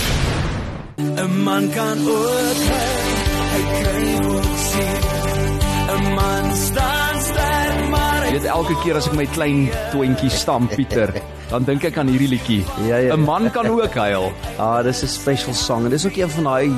'n 1.03 1.44
man 1.44 1.68
kan 1.75 2.00
ook 2.07 2.63
hy, 2.63 2.88
hy 3.51 3.62
kry 3.75 4.07
ook 4.24 4.56
sien. 4.71 5.03
'n 5.92 6.13
man 6.15 6.56
staan 6.56 7.06
Jy 8.27 8.33
weet 8.35 8.45
elke 8.51 8.75
keer 8.83 8.97
as 9.00 9.06
ek 9.07 9.13
my 9.15 9.24
klein 9.31 9.59
toentjie 9.94 10.27
stamp 10.27 10.74
Pieter, 10.75 11.13
dan 11.47 11.63
dink 11.63 11.85
ek 11.88 11.95
aan 12.01 12.09
hierdie 12.12 12.27
liedjie. 12.33 12.57
Ja, 12.83 12.97
ja. 13.00 13.15
'n 13.15 13.24
Man 13.24 13.47
kan 13.56 13.69
ook 13.71 13.95
huil. 13.95 14.33
Ah, 14.59 14.83
dis 14.83 15.00
'n 15.03 15.07
special 15.07 15.53
song 15.56 15.85
en 15.88 15.95
dis 15.95 16.06
ook 16.06 16.18
een 16.19 16.29
van 16.29 16.44
daai 16.44 16.75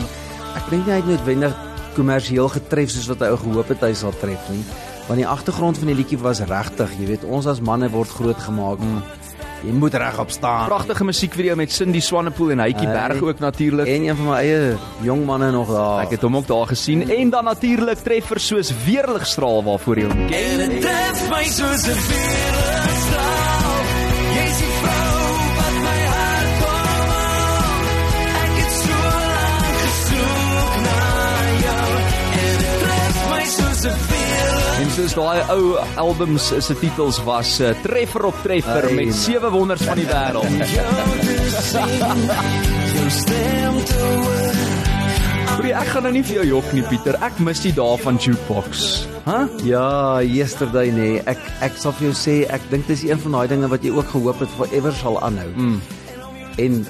ek 0.57 0.69
dink 0.69 0.85
nie 0.85 0.93
hy 0.93 0.99
het 1.01 1.09
noodwendig 1.09 1.55
kommersieel 1.95 2.49
getref 2.53 2.93
soos 2.93 3.09
wat 3.09 3.25
hy 3.25 3.31
ou 3.33 3.37
gehoop 3.41 3.67
het 3.73 3.81
hy 3.81 3.93
sal 3.97 4.13
tref 4.21 4.45
nie. 4.53 4.61
Want 5.07 5.17
die 5.17 5.27
agtergrond 5.27 5.77
van 5.81 5.89
die 5.89 5.97
liedjie 5.97 6.21
was 6.21 6.39
regtig, 6.45 6.93
jy 6.99 7.05
weet, 7.07 7.25
ons 7.25 7.47
as 7.49 7.61
manne 7.65 7.89
word 7.89 8.09
grootgemaak. 8.13 8.77
Mm. 8.77 9.01
Jy 9.63 9.73
moet 9.75 9.93
regop 9.93 10.29
staan. 10.31 10.65
Pragtige 10.65 11.03
musiekvideo 11.03 11.55
met 11.55 11.71
Cindy 11.71 11.99
Swanepoel 11.99 12.51
en 12.51 12.59
Hytjie 12.63 12.87
Hey. 12.87 13.07
Berg 13.07 13.21
ook 13.21 13.39
natuurlik. 13.39 13.87
En 13.87 14.07
een 14.07 14.15
van 14.15 14.25
my 14.25 14.37
eie 14.37 14.77
jong 15.01 15.25
manne 15.25 15.51
nog 15.51 15.67
daar. 15.67 16.01
Ek 16.05 16.15
het 16.15 16.21
hom 16.21 16.35
ook 16.35 16.47
daar 16.47 16.67
gesien 16.67 17.09
en 17.09 17.29
dan 17.29 17.43
natuurlik 17.43 17.97
treffers 17.97 18.47
soos 18.47 18.71
Weerligstraal 18.85 19.63
waarvoor 19.63 19.97
jy 19.97 20.07
hom 20.07 20.27
ken. 20.27 20.37
En 20.39 20.57
dit 20.57 20.81
tref 20.81 21.29
my 21.29 21.43
soos 21.43 21.83
'n 21.87 21.99
weerligstraal. 22.07 23.83
Jy's 24.35 24.57
die 24.57 24.73
vrou 24.79 25.55
wat 25.55 25.79
En 34.79 34.87
soos 34.95 35.11
daai 35.11 35.41
ou 35.51 35.73
albums 35.99 36.45
se 36.63 36.75
titels 36.79 37.17
was 37.27 37.57
uh, 37.59 37.73
Treffer 37.83 38.29
op 38.29 38.37
Treffer 38.45 38.85
Hey, 38.87 38.93
met 38.95 39.17
sewe 39.17 39.49
wonders 39.51 39.81
van 39.83 39.99
die 39.99 40.05
wêreld. 40.07 40.47
Goeie, 45.49 45.73
ek 45.75 45.91
gaan 45.91 46.07
nou 46.07 46.13
nie 46.15 46.23
vir 46.23 46.37
jou 46.37 46.45
jok 46.53 46.71
nie 46.77 46.85
Pieter. 46.87 47.19
Ek 47.27 47.43
mis 47.43 47.59
die 47.65 47.73
dae 47.75 47.99
van 48.05 48.21
jukebox. 48.23 48.85
Hæ? 49.27 49.35
Huh? 49.35 49.59
Ja, 49.67 49.91
yesterday 50.23 50.95
nee. 50.95 51.19
Ek 51.27 51.43
ek 51.65 51.75
sal 51.83 51.97
vir 51.99 52.13
jou 52.13 52.15
sê 52.21 52.37
ek 52.47 52.71
dink 52.71 52.87
dis 52.87 53.03
een 53.09 53.19
van 53.27 53.35
daai 53.35 53.51
dinge 53.51 53.67
wat 53.75 53.83
jy 53.83 53.91
ook 53.99 54.15
gehoop 54.15 54.47
het 54.47 54.57
forever 54.61 54.95
sal 55.03 55.19
aanhou. 55.19 55.51
Mm. 55.59 55.77
En 56.63 56.81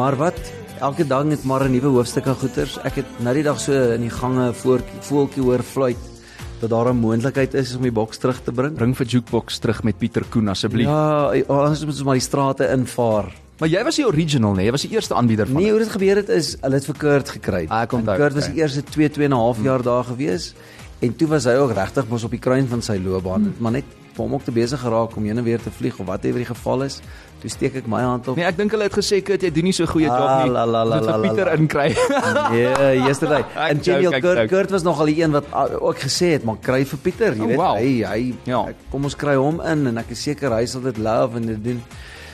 maar 0.00 0.16
wat 0.24 0.40
elke 0.80 1.04
dag 1.04 1.28
het 1.36 1.44
maar 1.44 1.68
'n 1.68 1.76
nuwe 1.76 2.00
hoofstuk 2.00 2.32
aan 2.32 2.40
goeters. 2.40 2.80
Ek 2.80 3.04
het 3.04 3.20
nou 3.20 3.36
die 3.36 3.44
dag 3.44 3.60
so 3.60 3.76
in 3.92 4.08
die 4.08 4.16
gange 4.24 4.54
voor 4.56 4.80
voeltjie 5.04 5.44
hoor 5.44 5.60
fluit 5.62 6.15
dat 6.60 6.70
daar 6.70 6.88
'n 6.92 6.96
moontlikheid 6.96 7.54
is 7.54 7.76
om 7.76 7.82
die 7.82 7.92
boks 7.92 8.18
terug 8.18 8.40
te 8.42 8.52
bring. 8.52 8.74
Bring 8.74 8.96
vir 8.96 9.06
jukebox 9.06 9.58
terug 9.58 9.82
met 9.82 9.98
Pieter 9.98 10.24
Koen 10.28 10.48
asseblief. 10.48 10.86
Ja. 10.86 11.32
Ja, 11.32 11.42
ons 11.68 11.84
moet 11.84 11.94
ons 11.94 12.02
maar 12.02 12.14
die 12.14 12.22
strate 12.22 12.68
invaar. 12.68 13.32
Maar 13.58 13.68
jy 13.68 13.82
was 13.84 13.96
die 13.96 14.06
original 14.06 14.54
nê? 14.54 14.66
Jy 14.68 14.70
was 14.70 14.84
die 14.84 14.90
eerste 14.90 15.14
aanbieder 15.14 15.46
van. 15.46 15.56
Nee, 15.62 15.70
hoe 15.70 15.78
dit 15.80 15.88
gebeur 15.88 16.16
het 16.16 16.28
is 16.28 16.56
hulle 16.60 16.74
het 16.74 16.84
vir 16.84 16.96
Kurt 16.96 17.28
gekry. 17.28 17.64
Ah, 17.68 17.82
ek 17.82 17.92
onthou, 17.92 18.16
Kurt 18.16 18.34
was 18.34 18.50
die 18.52 18.60
eerste 18.60 18.82
2 18.84 19.08
2 19.10 19.24
en 19.24 19.32
'n 19.32 19.36
half 19.36 19.62
jaar 19.62 19.82
daar 19.82 20.04
gewees 20.04 20.54
en 21.00 21.16
toe 21.16 21.28
was 21.28 21.44
hy 21.44 21.56
ook 21.60 21.72
regtig 21.72 22.08
mos 22.08 22.24
op 22.24 22.30
die 22.30 22.40
kruin 22.40 22.68
van 22.68 22.82
sy 22.82 22.96
loopbaan, 23.04 23.42
hmm. 23.42 23.54
maar 23.58 23.72
net 23.72 23.84
hom 24.16 24.34
ook 24.34 24.44
te 24.44 24.52
besig 24.52 24.80
geraak 24.80 25.16
om 25.16 25.24
heen 25.24 25.38
en 25.38 25.44
weer 25.44 25.60
te 25.60 25.70
vlieg 25.70 25.98
of 25.98 26.06
whatever 26.06 26.38
die 26.40 26.48
geval 26.48 26.82
is. 26.82 27.00
Toe 27.46 27.54
steek 27.54 27.76
ek 27.78 27.86
my 27.86 28.00
hand 28.02 28.26
op. 28.26 28.34
Nee, 28.40 28.44
ek 28.48 28.56
dink 28.58 28.72
hulle 28.74 28.88
het 28.88 28.94
gesê 28.96 29.20
Kurt, 29.22 29.44
jy 29.46 29.52
doen 29.54 29.68
nie 29.68 29.72
so 29.76 29.86
goeie 29.86 30.08
Ah, 30.10 30.16
job 30.18 30.30
nie. 30.48 30.52
la, 30.56 30.64
la, 30.66 30.80
la, 30.82 30.96
la, 30.98 31.12
la, 31.14 31.18
Pieter 31.22 31.52
inkry. 31.54 31.92
Nee, 32.56 33.04
yesterday. 33.06 33.44
En 33.68 33.78
ek 33.78 34.22
Kurt. 34.24 34.48
Kurt 34.50 34.70
was 34.74 34.82
nogal 34.82 35.06
die 35.12 35.20
een 35.22 35.30
wat 35.36 35.46
ook 35.78 36.00
gesê 36.02 36.32
het, 36.34 36.42
maar 36.48 36.58
kry 36.60 36.82
vir 36.84 36.98
Pieter, 37.04 37.36
jy 37.38 37.42
Oh, 37.44 37.46
weet, 37.46 37.56
wow. 37.60 37.76
hy 37.78 38.02
hy 38.02 38.34
Ja. 38.50 38.64
ek- 38.72 38.82
kom 38.90 39.04
ons 39.06 39.14
kry 39.14 39.36
hom 39.38 39.60
in 39.62 39.86
en 39.86 39.98
ek 40.02 40.10
is 40.10 40.22
seker 40.26 40.50
hy 40.58 40.64
sal 40.66 40.80
dit 40.82 40.98
love 40.98 41.36
en 41.38 41.46
dit 41.46 41.62
doen. 41.64 41.80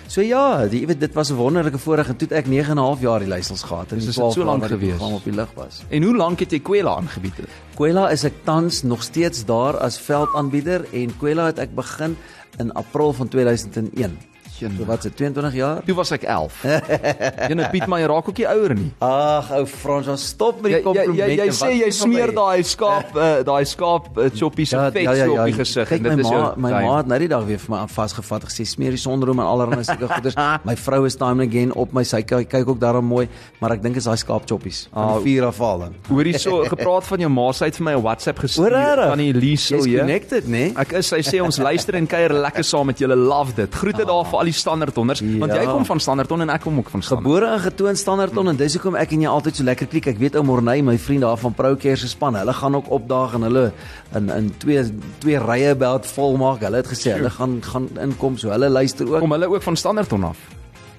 So 0.08 0.20
ja, 0.24 0.64
jy 0.64 0.86
weet 0.86 1.00
dit 1.00 1.12
was 1.14 1.30
'n 1.30 1.36
wonderlike 1.36 1.78
voorreg 1.78 2.08
en 2.08 2.16
toe 2.16 2.28
het 2.28 2.38
ek 2.44 2.48
9 2.48 2.70
en 2.72 2.78
'n 2.78 2.84
half 2.88 3.00
jaar 3.00 3.18
die 3.20 3.28
leiersels 3.28 3.62
gehad 3.62 3.92
en 3.92 3.98
Dus 4.00 4.04
die 4.04 4.08
is 4.10 4.16
dit 4.16 4.24
12 4.24 4.34
so 4.34 4.44
lank 4.44 4.64
gewees? 4.64 4.96
program 4.96 5.12
op 5.14 5.24
die 5.24 5.32
lug 5.34 5.48
was. 5.54 5.82
en 5.90 6.02
hoe 6.02 6.16
lank 6.16 6.38
het 6.40 6.50
jy 6.52 6.58
Kwela 6.60 6.96
aangebied? 6.96 7.34
Kwela 7.76 8.08
is 8.10 8.24
ek 8.24 8.44
tans 8.44 8.82
nog 8.82 9.02
steeds 9.02 9.44
daar 9.44 9.76
as 9.76 9.98
veldaanbieder 10.00 10.84
en 10.92 11.12
Kwela 11.18 11.46
het 11.46 11.58
ek 11.58 11.74
begin 11.74 12.16
in 12.58 12.72
April 12.72 13.12
van 13.12 13.28
2001. 13.28 14.18
So 14.62 14.84
wat 14.86 15.02
se 15.02 15.10
22 15.10 15.54
jaar? 15.58 15.82
Toe 15.86 15.94
was 15.94 16.10
ek 16.14 16.22
11. 16.22 16.62
Jene 17.48 17.68
Piet 17.72 17.86
maar 17.90 18.00
jy 18.02 18.06
raak 18.10 18.28
ook 18.30 18.38
nie 18.38 18.46
ouer 18.46 18.74
nie. 18.78 18.90
Ag, 19.02 19.50
ou 19.58 19.64
Frans, 19.66 20.08
ons 20.12 20.26
stop 20.32 20.60
met 20.62 20.72
Jy 20.72 20.78
die 20.78 20.84
jy, 20.84 20.92
jy, 20.92 21.06
komplimente. 21.06 21.46
jy 21.46 21.56
sê 21.58 21.70
jy 21.80 21.90
smeer 21.96 22.32
daai 22.36 22.62
skaap 22.66 23.16
uh, 23.16 23.30
daai 23.46 23.64
skaap 23.66 24.10
uh, 24.18 24.28
choppie 24.36 24.66
se 24.66 24.76
vet 24.78 25.08
so 25.08 25.34
op 25.36 25.46
die 25.46 25.56
gesig 25.58 25.92
en 25.96 26.02
my 26.02 26.08
dit 26.14 26.22
is 26.24 26.30
ma, 26.30 26.36
jou 26.36 26.62
my 26.66 26.70
ma 26.72 26.96
het 27.00 27.10
nou 27.12 27.18
die 27.24 27.28
dag 27.32 27.44
weer 27.48 27.58
vir 27.58 27.74
my 27.74 27.80
vasgevat 27.92 28.46
gesê 28.48 28.66
smeer 28.68 28.94
die 28.96 29.02
sonroom 29.02 29.42
en 29.42 29.46
allerlei 29.46 29.82
sulke 29.84 30.08
goeders. 30.14 30.36
My 30.64 30.76
vrou 30.76 31.02
is 31.08 31.16
time 31.18 31.42
and 31.42 31.48
again 31.50 31.72
op 31.72 31.92
my 31.92 32.04
sy 32.04 32.22
kyk, 32.22 32.48
kyk 32.52 32.68
ook 32.74 32.80
daarom 32.82 33.04
mooi, 33.08 33.26
maar 33.60 33.74
ek 33.76 33.82
dink 33.82 33.96
is 33.96 34.04
daai 34.08 34.16
skaap 34.20 34.46
choppies. 34.48 34.86
Ah. 34.92 35.16
die 35.18 35.26
vuur 35.38 35.48
afval 35.50 35.78
dan. 35.86 35.94
Hoorie 36.08 36.36
so 36.38 36.62
gepraat 36.74 37.04
van 37.08 37.24
jou 37.26 37.30
ma, 37.32 37.48
sy 37.52 37.70
het 37.70 37.76
vir 37.80 37.84
my 37.90 37.94
'n 37.98 38.02
WhatsApp 38.02 38.38
gestuur 38.38 38.72
Hoor 38.76 39.02
van 39.12 39.18
die 39.18 39.32
Liesel 39.32 39.78
Jy's 39.78 39.86
hier. 39.86 40.00
connected, 40.04 40.44
né? 40.48 40.64
Ek 40.76 40.92
is, 41.00 41.06
sy 41.12 41.20
sê 41.26 41.42
ons 41.42 41.58
luister 41.58 41.94
en 41.98 42.06
kuier 42.06 42.32
lekker 42.32 42.64
saam 42.64 42.86
met 42.86 42.98
julle. 42.98 43.16
Love 43.16 43.52
dit. 43.56 43.74
Groete 43.74 44.04
daar 44.04 44.24
vir 44.24 44.38
al 44.38 44.44
die 44.50 44.51
standaardhonders, 44.52 45.20
want 45.38 45.52
jy 45.52 45.62
Ja. 45.62 45.72
kom 45.72 45.84
van 45.84 46.00
Standaardton 46.00 46.40
en 46.40 46.50
ek 46.50 46.60
kom 46.60 46.78
ook 46.78 46.88
van. 46.90 47.02
Gebore 47.02 47.46
en 47.52 47.60
getoon 47.60 47.96
Standardton 47.96 48.48
en 48.48 48.56
dis 48.56 48.72
hoekom 48.74 48.94
ek 48.96 49.12
en 49.12 49.20
jy 49.20 49.28
altyd 49.28 49.56
so 49.56 49.64
lekker 49.64 49.86
klik. 49.86 50.06
Ek 50.06 50.18
weet 50.18 50.36
ou 50.36 50.42
Morney, 50.44 50.82
my 50.82 50.98
vriend 50.98 51.20
daar 51.20 51.36
van 51.36 51.54
Procare 51.54 51.96
se 51.96 52.08
span, 52.08 52.34
hulle 52.34 52.52
gaan 52.52 52.74
ook 52.74 52.90
opdaag 52.90 53.34
en 53.34 53.42
hulle 53.42 53.72
in 54.14 54.30
in 54.30 54.52
twee 54.58 54.82
twee 55.18 55.38
rye 55.38 55.74
belt 55.74 56.06
vol 56.06 56.36
maak. 56.36 56.60
Hulle 56.60 56.76
het 56.76 56.86
gesê 56.86 57.12
hulle 57.16 57.30
gaan 57.30 57.60
gaan 57.62 57.88
inkom 58.00 58.36
so. 58.38 58.50
Hulle 58.50 58.68
luister 58.68 59.06
ook. 59.08 59.20
Kom 59.20 59.32
hulle 59.32 59.48
ook 59.48 59.62
van 59.62 59.76
Standaardton 59.76 60.24
af. 60.24 60.38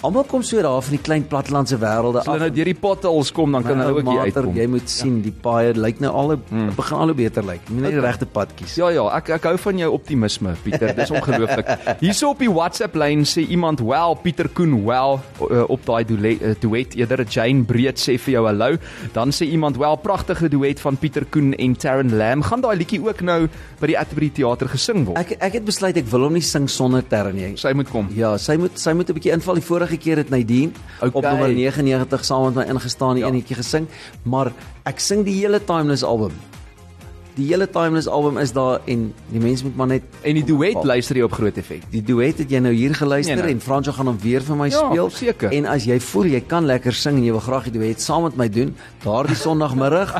Almal 0.03 0.25
kom 0.27 0.41
so 0.43 0.59
daar 0.59 0.81
van 0.83 0.97
die 0.97 0.99
klein 0.99 1.23
plattelandse 1.31 1.77
wêrelde 1.79 2.19
As 2.19 2.27
hulle 2.27 2.43
nou 2.43 2.51
deur 2.51 2.67
die 2.67 2.75
potholes 2.75 3.29
kom, 3.31 3.53
dan 3.55 3.63
kan 3.63 3.79
hulle 3.79 3.93
ou 3.93 4.01
ook 4.01 4.09
hier 4.11 4.25
uitkom. 4.27 4.57
Jy 4.59 4.65
moet 4.73 4.89
sien 4.91 5.21
die 5.23 5.31
paaie 5.31 5.71
lyk 5.77 6.01
nou 6.03 6.09
al 6.11 6.33
hmm. 6.35 6.73
begin 6.75 6.97
al 6.99 7.13
hoe 7.13 7.15
beter 7.15 7.45
lyk. 7.47 7.61
Jy 7.69 7.77
moet 7.77 7.85
net 7.87 7.95
die 7.95 8.01
regte 8.03 8.27
pad 8.27 8.51
kies. 8.59 8.73
Ja 8.81 8.89
ja, 8.91 9.05
ek 9.15 9.31
ek 9.37 9.47
hou 9.47 9.53
van 9.63 9.79
jou 9.79 9.87
optimisme, 9.95 10.57
Pieter. 10.65 10.91
Dis 10.97 11.13
ongelooflik. 11.15 11.71
Hierso 12.03 12.33
op 12.33 12.43
die 12.43 12.49
WhatsApp 12.51 12.97
lyn 12.99 13.23
sê 13.23 13.45
iemand, 13.47 13.79
"Well, 13.79 14.17
Pieter 14.25 14.49
Koen, 14.51 14.75
well 14.83 15.21
uh, 15.39 15.63
op 15.71 15.87
daai 15.87 16.03
duet, 16.09 16.43
uh, 16.43 16.51
duet 16.59 16.97
eerder 16.99 17.23
Jane 17.23 17.63
Breed 17.63 17.95
sê 17.95 18.17
vir 18.19 18.35
jou 18.35 18.43
hallo." 18.49 18.75
Dan 19.15 19.31
sê 19.31 19.47
iemand, 19.47 19.79
"Well, 19.79 19.95
pragtige 20.03 20.51
duet 20.51 20.83
van 20.83 20.99
Pieter 20.99 21.23
Koen 21.23 21.55
en 21.55 21.77
Taryn 21.79 22.11
Lam. 22.11 22.43
Gaan 22.43 22.65
daai 22.67 22.75
liedjie 22.75 22.99
ook 22.99 23.23
nou 23.23 23.47
by 23.79 23.93
die 23.93 23.97
Atterbury 23.99 24.33
Theater 24.35 24.67
gesing 24.67 25.07
word?" 25.07 25.23
Ek 25.23 25.37
ek 25.39 25.61
het 25.61 25.65
besluit 25.71 25.95
ek 25.95 26.11
wil 26.11 26.27
hom 26.27 26.35
nie 26.35 26.43
sing 26.43 26.67
sonder 26.67 27.07
Terren 27.07 27.39
nie. 27.39 27.55
Sy 27.55 27.71
moet 27.71 27.87
kom. 27.87 28.11
Ja, 28.11 28.35
sy 28.35 28.59
moet 28.59 28.75
sy 28.75 28.91
moet 28.91 29.07
'n 29.07 29.15
bietjie 29.15 29.31
inval. 29.31 29.55
Die 29.63 29.63
vorige 29.63 29.92
keer 29.97 30.17
het 30.17 30.29
Nadine 30.29 30.71
Okay. 30.99 31.09
op 31.11 31.23
nommer 31.23 31.53
99 31.53 32.25
saam 32.25 32.43
met 32.43 32.55
my 32.55 32.63
ingestaan, 32.73 33.13
die 33.13 33.23
Ja. 33.23 33.29
ja. 33.29 33.33
enetjie 33.33 33.55
gesing, 33.55 33.87
maar 34.23 34.51
ek 34.83 34.99
sing 34.99 35.25
die 35.25 35.35
hele 35.35 35.63
Timeless 35.63 36.03
album. 36.03 36.31
Die 37.35 37.47
hele 37.49 37.65
Timeless 37.65 38.05
album 38.07 38.37
is 38.37 38.51
daar 38.53 38.79
en 38.85 39.07
die 39.31 39.39
mense 39.41 39.63
moet 39.65 39.75
maar 39.75 39.87
net 39.87 40.03
En 40.21 40.35
die 40.37 40.43
duet 40.45 40.83
luister 40.85 41.17
jy 41.17 41.23
op 41.25 41.31
Groot 41.33 41.55
FM. 41.57 41.81
Die 41.89 42.01
duet 42.05 42.37
het 42.37 42.51
jy 42.51 42.59
nou 42.61 42.73
hier 42.73 42.93
geluister 42.93 43.35
Nee, 43.35 43.43
nee, 43.43 43.53
en 43.55 43.61
Fransjo 43.61 43.91
gaan 43.91 44.07
hom 44.11 44.19
weer 44.21 44.41
vir 44.45 44.55
my 44.59 44.67
Ja, 44.69 44.83
speel. 44.89 45.09
seker. 45.09 45.51
En 45.51 45.65
as 45.65 45.87
jy 45.89 45.99
voel 45.99 46.25
jy 46.35 46.41
kan 46.45 46.65
lekker 46.69 46.93
sing 46.93 47.17
en 47.17 47.23
jy 47.25 47.31
wil 47.31 47.41
graag 47.41 47.63
die 47.71 47.79
duet 47.79 48.01
saam 48.01 48.23
met 48.23 48.37
my 48.37 48.47
doen, 48.49 48.75
daardie 49.03 49.35
Sondagmiddag, 49.45 50.13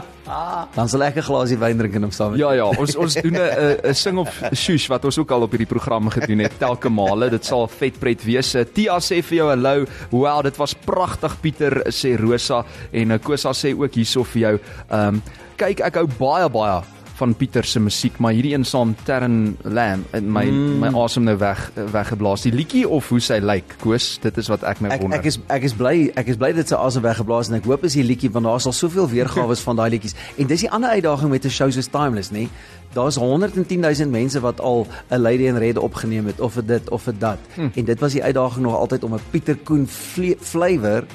dan 0.73 0.89
sal 0.89 1.03
ek 1.03 1.17
'n 1.21 1.21
glasie 1.27 1.57
wyn 1.57 1.77
drink 1.77 1.95
en 1.95 2.03
hom 2.07 2.11
saam 2.11 2.31
met 2.31 2.39
Ja 2.39 2.51
ja, 2.53 2.65
ons 2.65 2.95
ons 2.95 3.13
doen 3.13 3.37
'n 3.37 3.77
'n 3.83 3.93
sing 3.93 4.17
of 4.17 4.41
shush 4.53 4.87
wat 4.89 5.05
ons 5.05 5.17
ook 5.17 5.31
al 5.31 5.41
op 5.45 5.51
hierdie 5.51 5.69
program 5.69 6.09
gedoen 6.09 6.39
het 6.39 6.57
telke 6.57 6.89
male. 6.89 7.29
Dit 7.29 7.45
sal 7.45 7.67
vet 7.67 7.99
pret 7.99 8.23
wees. 8.25 8.55
Eh, 8.55 8.65
Tia 8.65 8.97
sê 8.99 9.21
vir 9.21 9.37
jou 9.37 9.47
hallo. 9.49 9.85
Wow, 10.09 10.41
dit 10.43 10.57
was 10.57 10.73
pragtig 10.73 11.37
Pieter 11.41 11.83
sê 11.93 12.17
Rosa 12.17 12.65
en 12.91 13.11
eh, 13.11 13.19
Kosa 13.19 13.51
sê 13.53 13.75
ook 13.77 13.93
hierso 13.93 14.23
vir 14.23 14.41
jou. 14.41 14.59
Ehm 14.89 15.07
um, 15.07 15.21
kyk 15.57 15.79
ek 15.81 15.95
hou 15.95 16.07
baie 16.07 16.49
baie 16.49 16.81
van 17.15 17.33
Pieter 17.37 17.63
se 17.63 17.79
musiek, 17.79 18.17
maar 18.17 18.33
hierdie 18.33 18.53
een 18.55 18.65
saam 18.65 18.95
Terren 19.05 19.57
Lam 19.63 20.05
in 20.13 20.31
my 20.31 20.45
mm. 20.49 20.79
my 20.79 20.89
asem 21.03 21.23
nou 21.23 21.37
weg 21.37 21.71
weggeblaas. 21.75 22.41
Die 22.41 22.53
liedjie 22.53 22.87
of 22.89 23.09
hoe 23.09 23.19
sy 23.19 23.37
lyk, 23.41 23.75
Koos, 23.81 24.17
dit 24.23 24.37
is 24.37 24.47
wat 24.49 24.63
ek 24.63 24.81
nou 24.81 24.91
Ek 24.91 25.01
wonder. 25.01 25.19
ek 25.19 25.25
is 25.25 25.39
ek 25.47 25.63
is 25.63 25.73
bly 25.77 26.11
ek 26.15 26.27
is 26.27 26.37
bly 26.37 26.51
dit 26.53 26.67
se 26.67 26.77
asem 26.77 27.03
weggeblaas 27.05 27.49
en 27.49 27.55
ek 27.59 27.65
hoop 27.69 27.83
is 27.83 27.93
die 27.93 28.03
liedjie 28.03 28.31
want 28.33 28.45
daar 28.45 28.55
is 28.61 28.65
al 28.65 28.73
soveel 28.73 29.09
weergawe 29.09 29.55
van 29.67 29.75
daai 29.75 29.89
liedjies. 29.89 30.15
En 30.37 30.47
dis 30.47 30.65
die 30.65 30.71
ander 30.71 30.89
uitdaging 30.89 31.29
met 31.29 31.45
'n 31.45 31.49
show 31.49 31.71
soos 31.71 31.87
Timeless, 31.87 32.31
nê? 32.31 32.47
Daar's 32.93 33.15
110 33.15 33.79
000 33.79 34.09
mense 34.09 34.39
wat 34.39 34.61
al 34.61 34.87
'n 35.09 35.21
Lady 35.21 35.45
in 35.47 35.57
Red 35.57 35.77
opgeneem 35.77 36.25
het 36.25 36.39
of 36.39 36.57
dit 36.65 36.89
of 36.89 37.07
dat. 37.19 37.39
Hm. 37.55 37.69
En 37.75 37.85
dit 37.85 37.99
was 37.99 38.11
die 38.11 38.23
uitdaging 38.23 38.65
nog 38.65 38.75
altyd 38.75 39.03
om 39.03 39.13
'n 39.13 39.21
Pieter 39.31 39.57
Koen 39.63 39.87
vle- 39.87 40.37
flavour 40.39 41.05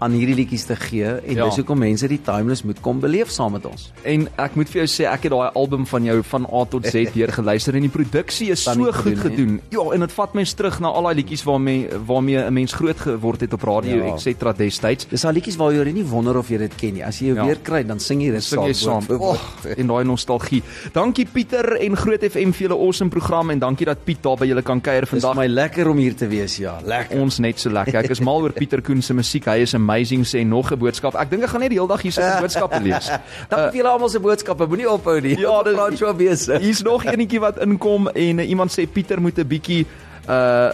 aan 0.00 0.12
hierdie 0.16 0.34
liedjies 0.34 0.64
te 0.64 0.76
gee 0.76 1.04
en 1.04 1.34
Ja. 1.36 1.44
dis 1.44 1.56
hoekom 1.60 1.78
mense 1.78 2.08
die 2.08 2.20
Timeless 2.24 2.62
moet 2.64 2.80
kom 2.80 3.00
beleef 3.00 3.30
saam 3.30 3.52
met 3.52 3.66
ons. 3.66 3.92
En 4.02 4.28
ek 4.38 4.54
moet 4.56 4.68
vir 4.68 4.84
jou 4.84 4.86
sê 4.88 5.04
ek 5.12 5.22
het 5.22 5.32
daai 5.32 5.50
album 5.54 5.86
van 5.86 6.04
jou 6.04 6.22
van 6.22 6.46
A 6.52 6.64
tot 6.64 6.86
Z 6.86 7.04
deur 7.14 7.32
geluister 7.32 7.74
en 7.74 7.80
die 7.82 7.90
produksie 7.92 8.50
is 8.50 8.62
so 8.62 8.72
goed 8.72 8.94
gedoen, 8.94 9.16
gedoen. 9.16 9.36
gedoen. 9.36 9.60
Ja, 9.70 9.84
en 9.94 10.00
dit 10.00 10.12
vat 10.12 10.34
mens 10.34 10.52
terug 10.54 10.80
na 10.80 10.88
al 10.88 11.02
daai 11.02 11.14
liedjies 11.14 11.44
waarmee 11.44 11.88
waarmee 12.06 12.38
'n 12.48 12.52
mens 12.52 12.72
groot 12.72 12.96
geword 13.00 13.40
het 13.40 13.52
op 13.52 13.62
radio 13.62 13.96
Ja. 13.96 14.04
ja. 14.04 14.14
etc 14.14 14.56
destyds. 14.56 15.06
Dis 15.08 15.24
al 15.24 15.32
liedjies 15.32 15.56
waar 15.56 15.72
jy 15.72 15.92
nie 15.92 16.04
wonder 16.04 16.36
of 16.38 16.48
jy 16.48 16.56
dit 16.58 16.74
ken 16.76 16.94
nie. 16.94 17.04
As 17.04 17.18
jy 17.20 17.26
jou 17.26 17.36
Ja. 17.36 17.44
weer 17.44 17.58
kry, 17.62 17.82
dan 17.86 18.00
sing 18.00 18.20
jy 18.22 18.30
dit 18.30 18.42
Sing 18.42 18.64
jy 18.64 18.72
saam. 18.72 19.04
woord. 19.06 19.20
Oh, 19.20 19.38
en 19.76 19.86
daai 19.86 20.04
nostalgie. 20.04 20.62
Dankie 20.92 21.26
Pieter 21.26 21.76
en 21.80 21.96
Groot 21.96 22.22
FM 22.24 22.52
vir 22.52 22.68
julle 22.68 22.80
awesome 22.80 23.10
program 23.10 23.50
en 23.50 23.58
dankie 23.58 23.84
dat 23.86 24.04
Piet 24.04 24.22
daar 24.22 24.36
by 24.36 24.46
julle 24.46 24.62
kan 24.62 24.80
kuier 24.80 25.06
vandag. 25.06 25.34
my 25.36 25.46
lekker 25.46 25.88
om 25.88 25.96
hier 25.96 26.14
te 26.14 26.26
wees, 26.28 26.56
ja. 26.56 26.78
Lekker. 26.84 27.20
Ons 27.20 27.38
net 27.38 27.58
so 27.60 27.70
lekker. 27.70 27.94
Ek 28.04 28.10
is 28.10 28.20
mal 28.20 28.40
oor 28.42 28.52
Pieter 28.52 28.80
Koen 28.82 29.02
se 29.02 29.14
musiek. 29.14 29.44
Hy 29.44 29.60
is 29.62 29.74
amazing 29.90 30.22
sê 30.26 30.46
nog 30.46 30.70
'n 30.72 30.78
boodskap. 30.78 31.14
Ek 31.18 31.30
dink 31.30 31.42
ek 31.42 31.50
gaan 31.50 31.60
net 31.60 31.70
die 31.70 31.78
hele 31.78 31.88
dag 31.90 32.02
hier 32.02 32.12
so 32.12 32.22
'n 32.22 32.40
boodskappe 32.40 32.80
lees. 32.86 33.10
Dan 33.50 33.64
moet 33.64 33.74
julle 33.74 33.88
almal 33.90 34.08
se 34.08 34.20
boodskappe 34.20 34.66
moenie 34.66 34.88
ophou 34.90 35.20
nie. 35.20 35.36
Ja, 35.38 35.62
dis- 35.62 35.74
praat 35.74 35.98
so 35.98 36.14
besig. 36.14 36.60
Hier's 36.60 36.82
nog 36.82 37.04
enetjie 37.12 37.40
wat 37.40 37.58
inkom 37.58 38.08
en 38.08 38.38
uh, 38.38 38.48
iemand 38.48 38.70
sê 38.70 38.86
Pieter 38.86 39.20
moet 39.20 39.38
'n 39.38 39.46
bietjie 39.46 39.86
uh 40.30 40.70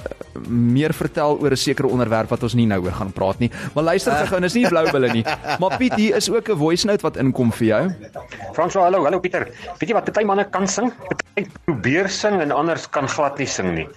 meer 0.48 0.92
vertel 0.92 1.38
oor 1.40 1.50
'n 1.50 1.56
sekere 1.56 1.88
onderwerp 1.88 2.28
wat 2.28 2.42
ons 2.42 2.54
nie 2.54 2.66
nou 2.66 2.82
oor 2.84 2.92
gaan 2.92 3.12
praat 3.12 3.38
nie. 3.38 3.50
Maar 3.74 3.84
luister 3.84 4.12
gou, 4.28 4.40
dis 4.40 4.54
nie 4.54 4.68
blou 4.68 4.84
bulle 4.92 5.08
nie. 5.12 5.24
Maar 5.60 5.76
Piet, 5.78 5.94
hier 5.94 6.16
is 6.16 6.28
ook 6.30 6.48
'n 6.52 6.56
voice 6.58 6.86
note 6.86 7.02
wat 7.02 7.16
inkom 7.16 7.52
vir 7.52 7.66
jou. 7.66 7.82
François, 8.52 8.84
hallo, 8.84 9.04
hallo 9.04 9.20
Pieter. 9.20 9.48
Weet 9.80 9.88
jy 9.88 9.94
wat 9.94 10.04
party 10.04 10.24
manne 10.24 10.44
kan 10.50 10.68
sing? 10.68 10.92
Party 11.08 11.46
probeer 11.64 12.08
sing 12.08 12.40
en 12.40 12.52
anders 12.52 12.86
kan 12.90 13.08
glad 13.08 13.38
nie 13.38 13.46
sing 13.46 13.74
nie. 13.74 13.88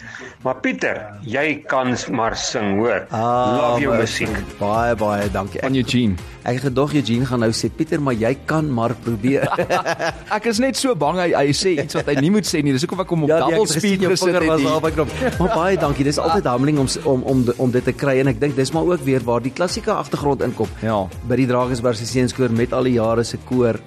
Maar 0.43 0.55
Pieter, 0.63 1.05
jy 1.21 1.63
kan 1.67 1.95
maar 2.11 2.35
sing, 2.35 2.77
hoor. 2.79 3.05
Love 3.11 3.81
jou 3.81 3.91
my 3.93 3.99
musiek. 3.99 4.27
vriend. 4.29 4.57
Baie 4.59 4.95
baie 4.95 5.29
dankie. 5.31 5.59
Van 5.59 5.75
Eugene. 5.75 6.15
ek 6.43 6.53
het 6.55 6.63
gedog 6.63 6.93
Eugene 6.93 7.25
gaan 7.25 7.39
nou 7.39 7.51
sê 7.51 7.69
Pieter, 7.69 8.01
maar 8.01 8.13
jy 8.13 8.37
kan 8.45 8.73
maar 8.73 8.95
probeer. 9.03 9.43
Ek 10.35 10.45
is 10.45 10.59
net 10.59 10.77
so 10.77 10.95
bang 10.95 11.17
hy, 11.17 11.33
hy 11.35 11.51
sê 11.53 11.75
iets 11.83 11.93
wat 11.93 12.05
hy 12.05 12.15
nie 12.21 12.31
moet 12.31 12.45
sê 12.47 12.63
nie. 12.63 12.71
Dis 12.71 12.81
hoekom 12.81 13.01
ek 13.01 13.09
hom 13.09 13.23
op 13.23 13.29
nee, 13.29 13.39
double 13.39 13.59
het 13.59 13.69
speed 13.69 13.81
gesien 13.83 14.01
jou 14.01 14.11
gesit 14.11 14.27
vinger 14.27 14.47
was 14.47 14.61
daar 14.63 14.73
het. 14.73 14.83
by 14.83 14.91
knop. 14.91 15.09
Maar 15.39 15.48
baie 15.53 15.77
dankie. 15.79 16.05
Dis 16.07 16.19
altyd 16.21 16.47
humbling 16.49 16.79
om 16.81 16.89
om 17.03 17.23
om 17.23 17.45
om 17.57 17.71
dit 17.71 17.83
te 17.83 17.93
kry 17.93 18.19
en 18.21 18.31
ek 18.31 18.39
dink 18.41 18.55
dis 18.55 18.71
maar 18.75 18.87
ook 18.87 19.05
weer 19.05 19.23
waar 19.25 19.43
die 19.43 19.53
klassieke 19.53 19.91
agtergrond 19.91 20.43
inkom. 20.45 20.69
Ja. 20.81 21.05
By 21.27 21.39
die 21.41 21.47
Drakensberg 21.49 21.99
se 21.99 22.07
seenskoor 22.09 22.53
met 22.55 22.73
al 22.73 22.89
die 22.89 22.97
jare 22.97 23.23
se 23.23 23.37
koor. 23.49 23.79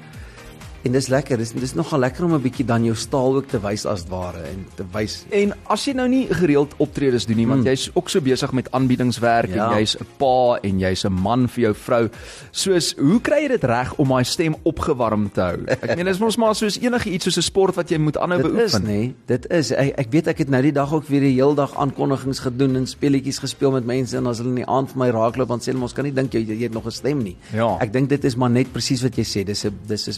En 0.84 0.92
dis 0.92 1.06
lekker. 1.08 1.38
Dis 1.38 1.52
dis 1.52 1.74
nogal 1.74 1.98
lekker 2.00 2.24
om 2.24 2.34
'n 2.34 2.42
bietjie 2.42 2.64
dan 2.64 2.84
jou 2.84 2.94
staal 2.96 3.34
ook 3.36 3.46
te 3.48 3.58
wys 3.60 3.86
as 3.86 4.04
ware 4.08 4.42
en 4.50 4.66
te 4.74 4.84
wys 4.92 5.24
En 5.30 5.52
as 5.68 5.84
jy 5.84 5.92
nou 5.94 6.08
nie 6.08 6.26
gereeld 6.26 6.74
optredes 6.78 7.26
doen 7.26 7.36
nie, 7.36 7.46
want 7.46 7.64
jy's 7.64 7.90
ook 7.94 8.08
so 8.08 8.20
besig 8.20 8.52
met 8.52 8.70
aanbiedingswerk. 8.72 9.54
Ja. 9.54 9.70
en 9.70 9.78
jy's 9.78 9.96
'n 10.00 10.06
pa 10.18 10.58
en 10.62 10.78
jy's 10.80 11.04
'n 11.04 11.12
man 11.12 11.48
vir 11.48 11.62
jou 11.62 11.74
vrou. 11.74 12.08
Soos 12.50 12.94
hoe 12.98 13.20
kry 13.20 13.42
jy 13.42 13.48
dit 13.48 13.64
reg 13.64 13.94
om 13.98 14.08
daai 14.08 14.24
stem 14.24 14.54
opgewarm 14.64 15.30
te 15.32 15.40
hou? 15.40 15.58
Ek 15.66 15.96
meen 15.96 16.06
dis 16.06 16.18
mos 16.18 16.36
maar 16.36 16.54
soos 16.54 16.78
enige 16.80 17.10
iets 17.10 17.24
soos 17.24 17.36
'n 17.38 17.42
sport 17.42 17.74
wat 17.76 17.88
jy 17.90 17.98
moet 17.98 18.16
aanhou 18.18 18.42
Dit 18.42 18.46
is 18.52 18.52
beoefen. 18.72 18.84
nee, 18.84 19.14
dit 19.26 19.50
is. 19.50 19.70
Ek 19.70 19.94
ek 19.98 20.06
weet 20.10 20.26
ek 20.26 20.38
het 20.38 20.48
nou 20.48 20.62
die 20.62 20.72
dag 20.72 20.92
ook 20.92 21.06
weer 21.08 21.20
die 21.20 21.34
heel 21.34 21.54
dag 21.54 21.76
aankondigings 21.76 22.38
gedoen 22.40 22.76
en 22.76 22.86
speletjies 22.86 23.38
gespeel 23.38 23.70
met 23.70 23.84
mense 23.86 24.16
en 24.16 24.26
as 24.26 24.38
hulle 24.38 24.48
in 24.50 24.54
die 24.56 24.66
aand 24.66 24.90
vir 24.90 24.98
my 24.98 25.10
raakloop 25.10 25.48
dan 25.48 25.60
sê 25.60 25.70
hulle 25.72 25.82
ons 25.82 25.92
kan 25.92 26.04
nie 26.04 26.12
dink 26.14 26.32
jy, 26.32 26.40
jy 26.46 26.62
het 26.62 26.72
nog 26.72 26.86
'n 26.86 26.90
stem 26.90 27.22
nie. 27.22 27.36
Ja. 27.52 27.76
Ek 27.80 27.92
dink 27.92 28.08
dit 28.08 28.24
is 28.24 28.36
maar 28.36 28.50
net 28.50 28.72
presies 28.72 29.02
wat 29.02 29.14
jy 29.16 29.24
sê. 29.24 29.44
Dis 29.44 29.64
'n 29.64 29.72
dis 29.86 30.08
'n 30.08 30.12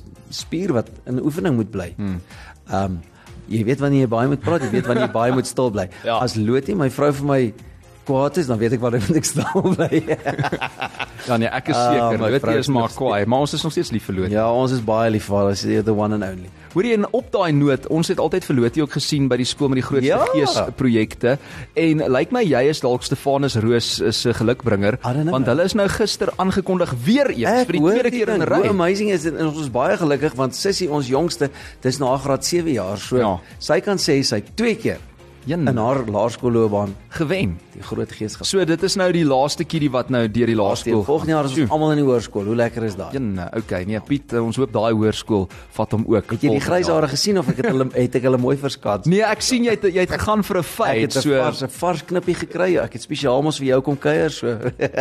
spier 0.55 0.75
wat 0.77 0.91
in 1.11 1.19
oefening 1.23 1.59
moet 1.59 1.71
bly. 1.75 1.91
Ehm 1.99 2.21
um, 2.71 3.03
jy 3.45 3.61
weet 3.69 3.81
wanneer 3.83 4.07
jy 4.07 4.09
baie 4.09 4.29
moet 4.31 4.41
praat, 4.41 4.63
jy 4.65 4.71
weet 4.73 4.87
wanneer 4.89 5.05
jy 5.05 5.13
baie 5.13 5.33
moet 5.37 5.47
stil 5.47 5.71
bly. 5.71 5.85
Ja. 6.09 6.17
As 6.25 6.37
Lotie 6.41 6.77
my 6.79 6.89
vrou 6.91 7.11
vir 7.13 7.27
my 7.29 7.41
kwaad 8.05 8.37
is, 8.37 8.47
dan 8.47 8.59
weet 8.59 8.73
ek 8.73 8.81
moet 8.81 9.17
ek 9.17 9.25
stil 9.25 9.63
bly. 9.77 10.03
Ja 11.25 11.39
nee, 11.41 11.49
ek 11.49 11.69
is 11.73 11.77
Ah, 11.77 11.93
seker. 12.11 12.21
Lotie 12.21 12.41
vrou 12.43 12.59
is 12.61 12.69
maar 12.69 12.91
kwaai, 12.93 13.25
maar 13.27 13.41
ons 13.47 13.55
is 13.57 13.63
nog 13.65 13.73
steeds 13.73 13.91
lief 13.95 14.05
vir 14.11 14.15
Lotie. 14.19 14.35
ja, 14.37 14.45
ons 14.53 14.73
is 14.73 14.83
baie 14.85 15.09
lief 15.11 15.25
vir 15.31 15.37
haar. 15.39 15.55
Sy 15.57 15.69
is 15.79 15.85
the 15.87 15.95
one 15.97 16.13
and 16.13 16.23
only. 16.27 16.51
Hoorie 16.75 16.93
en 16.99 17.07
op 17.17 17.31
daai 17.33 17.53
noot, 17.57 17.87
ons 17.89 18.09
het 18.13 18.19
altyd 18.21 18.45
vir 18.45 18.57
Lotie 18.59 18.83
ook 18.83 18.93
gesien 18.99 19.29
by 19.31 19.37
die 19.41 19.47
skool 19.49 19.71
met 19.73 19.77
die 19.81 19.87
grootste 19.87 20.09
Ja. 20.11 20.27
geesprojekte 20.35 21.39
en 21.81 21.99
lyk 22.03 22.11
like 22.13 22.33
my 22.35 22.43
jy 22.45 22.65
is 22.69 22.81
dalk 22.85 23.03
Stefanus 23.07 23.57
Roos 23.63 23.89
se 24.11 24.35
gelukbringer 24.35 24.99
want 25.31 25.47
hulle 25.47 25.65
is 25.65 25.75
nou 25.79 25.87
gister 25.89 26.29
aangekondig 26.37 26.93
weer 27.07 27.31
eens 27.31 27.65
vir 27.71 27.73
die 27.79 27.81
hoor 27.81 27.93
tweede 27.95 28.11
keer 28.11 28.29
in 28.35 28.43
'n 28.43 28.49
ry. 28.49 28.69
amazing 28.69 29.11
is 29.11 29.23
dit 29.23 29.35
en 29.35 29.47
ons 29.47 29.61
is 29.61 29.71
baie 29.71 29.97
gelukkig 29.97 30.35
want 30.37 30.55
Sissie 30.55 30.91
ons 30.91 31.07
jongste, 31.09 31.49
dis 31.81 31.99
na 31.99 32.17
graad 32.19 32.45
7 32.45 32.73
jaar. 32.73 32.99
So 32.99 33.17
Ja. 33.19 33.39
sy 33.59 33.81
kan 33.81 33.97
sê 33.97 34.23
sy 34.25 34.43
twee 34.57 34.75
keer 34.75 34.99
Jan. 35.47 35.69
in 35.69 35.77
haar 35.77 36.05
laerskoolloopbaan 36.07 36.95
Gewen. 37.09 37.59
die 37.75 37.83
groot 37.83 38.13
gees 38.13 38.33
gehad. 38.37 38.47
So 38.47 38.65
dit 38.65 38.83
is 38.83 38.95
nou 38.97 39.13
die 39.13 39.25
laaste 39.25 39.65
kierie 39.65 39.91
wat 39.91 40.09
nou 40.11 40.29
deur 40.29 40.47
die 40.47 40.55
laerskool. 40.57 41.03
Volgende 41.05 41.33
jaar 41.33 41.45
is 41.45 41.59
ons 41.59 41.71
almal 41.71 41.91
in 41.93 41.97
die 41.99 42.05
hoërskool. 42.07 42.45
Hoe 42.45 42.55
lekker 42.57 42.83
is 42.85 42.95
daai? 42.97 43.11
Ja, 43.13 43.49
okay. 43.57 43.85
Nee, 43.85 44.01
Piet, 44.01 44.33
ons 44.33 44.57
hoop 44.57 44.73
daai 44.73 44.93
hoërskool 44.93 45.49
vat 45.77 45.93
hom 45.93 46.05
ook. 46.07 46.31
Het 46.31 46.31
jy 46.31 46.39
die 46.39 46.49
volgende 46.49 46.65
grys 46.71 46.87
jaar. 46.87 46.95
hare 46.95 47.09
gesien 47.09 47.39
of 47.39 47.49
ek 47.49 47.57
het 47.57 47.67
hulle 47.67 47.89
het 47.95 48.15
ek 48.15 48.23
hulle 48.23 48.39
mooi 48.39 48.57
verskats? 48.57 49.07
Nee, 49.07 49.23
ek 49.23 49.41
sien 49.43 49.65
jy 49.65 49.71
het 49.71 49.83
jy 49.83 50.01
het 50.01 50.11
gegaan 50.11 50.43
vir 50.45 50.57
'n 50.57 50.61
Ek 50.61 50.65
feit. 50.65 51.01
het 51.03 51.17
'n 51.17 51.21
So 51.21 51.31
vars 51.43 51.63
'n 51.63 51.69
vars 51.69 52.03
knippie 52.05 52.35
gekry. 52.35 52.77
Ek 52.79 52.93
het 52.93 53.03
spesiaal 53.03 53.43
mos 53.43 53.59
vir 53.59 53.67
jou 53.67 53.81
kom 53.83 53.97
kuier 53.99 54.31
so. 54.31 54.47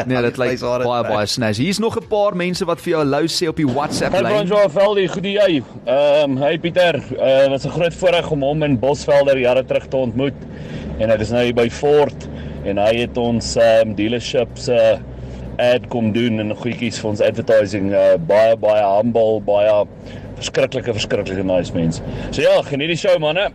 nee, 0.07 0.21
dit 0.21 0.37
lyk 0.43 0.59
baie 0.59 1.03
baie 1.03 1.25
snazzy. 1.27 1.63
Hier's 1.63 1.79
nog 1.79 1.95
'n 1.97 2.07
paar 2.07 2.35
mense 2.35 2.65
wat 2.65 2.81
vir 2.81 2.91
jou 2.93 2.99
hallo 3.03 3.25
sê 3.27 3.47
op 3.47 3.55
die 3.55 3.67
WhatsApp 3.67 4.13
Hey 4.13 4.21
lyn. 4.23 4.47
Bonjour 4.47 4.69
Veldi, 4.69 5.07
goed 5.07 5.23
die 5.23 5.37
jy. 5.37 5.63
Ehm 5.85 6.31
um, 6.31 6.37
hey 6.37 6.57
Pieter, 6.57 6.95
uh, 6.95 7.49
wat 7.49 7.63
'n 7.65 7.69
groot 7.69 7.93
voorreg 7.93 8.31
om 8.31 8.41
hom 8.41 8.63
in 8.63 8.79
Bosvelder 8.79 9.37
jare 9.37 9.63
terug 9.65 9.87
te 9.87 9.97
ontmoet. 9.97 10.32
En 10.99 11.09
dit 11.09 11.25
is 11.25 11.33
nou 11.33 11.45
by 11.57 11.67
Ford 11.73 12.27
en 12.63 12.79
hy 12.79 12.91
het 13.03 13.17
ons 13.19 13.55
ehm 13.59 13.89
um, 13.89 13.97
dealerships 13.97 14.69
uh 14.73 14.93
ad 15.61 15.83
kom 15.93 16.07
doen 16.15 16.41
en 16.41 16.49
goedjies 16.57 16.97
vir 16.97 17.09
ons 17.11 17.21
advertising 17.21 17.91
uh 17.93 18.15
baie 18.29 18.55
baie 18.57 18.85
humble, 18.95 19.41
baie 19.45 19.75
verskriklike 20.39 20.95
verskriklike 20.95 21.45
nice 21.45 21.75
mens. 21.75 22.01
So 22.31 22.41
ja, 22.41 22.55
geniet 22.65 22.95
die 22.95 22.99
show 22.99 23.19
manne. 23.21 23.51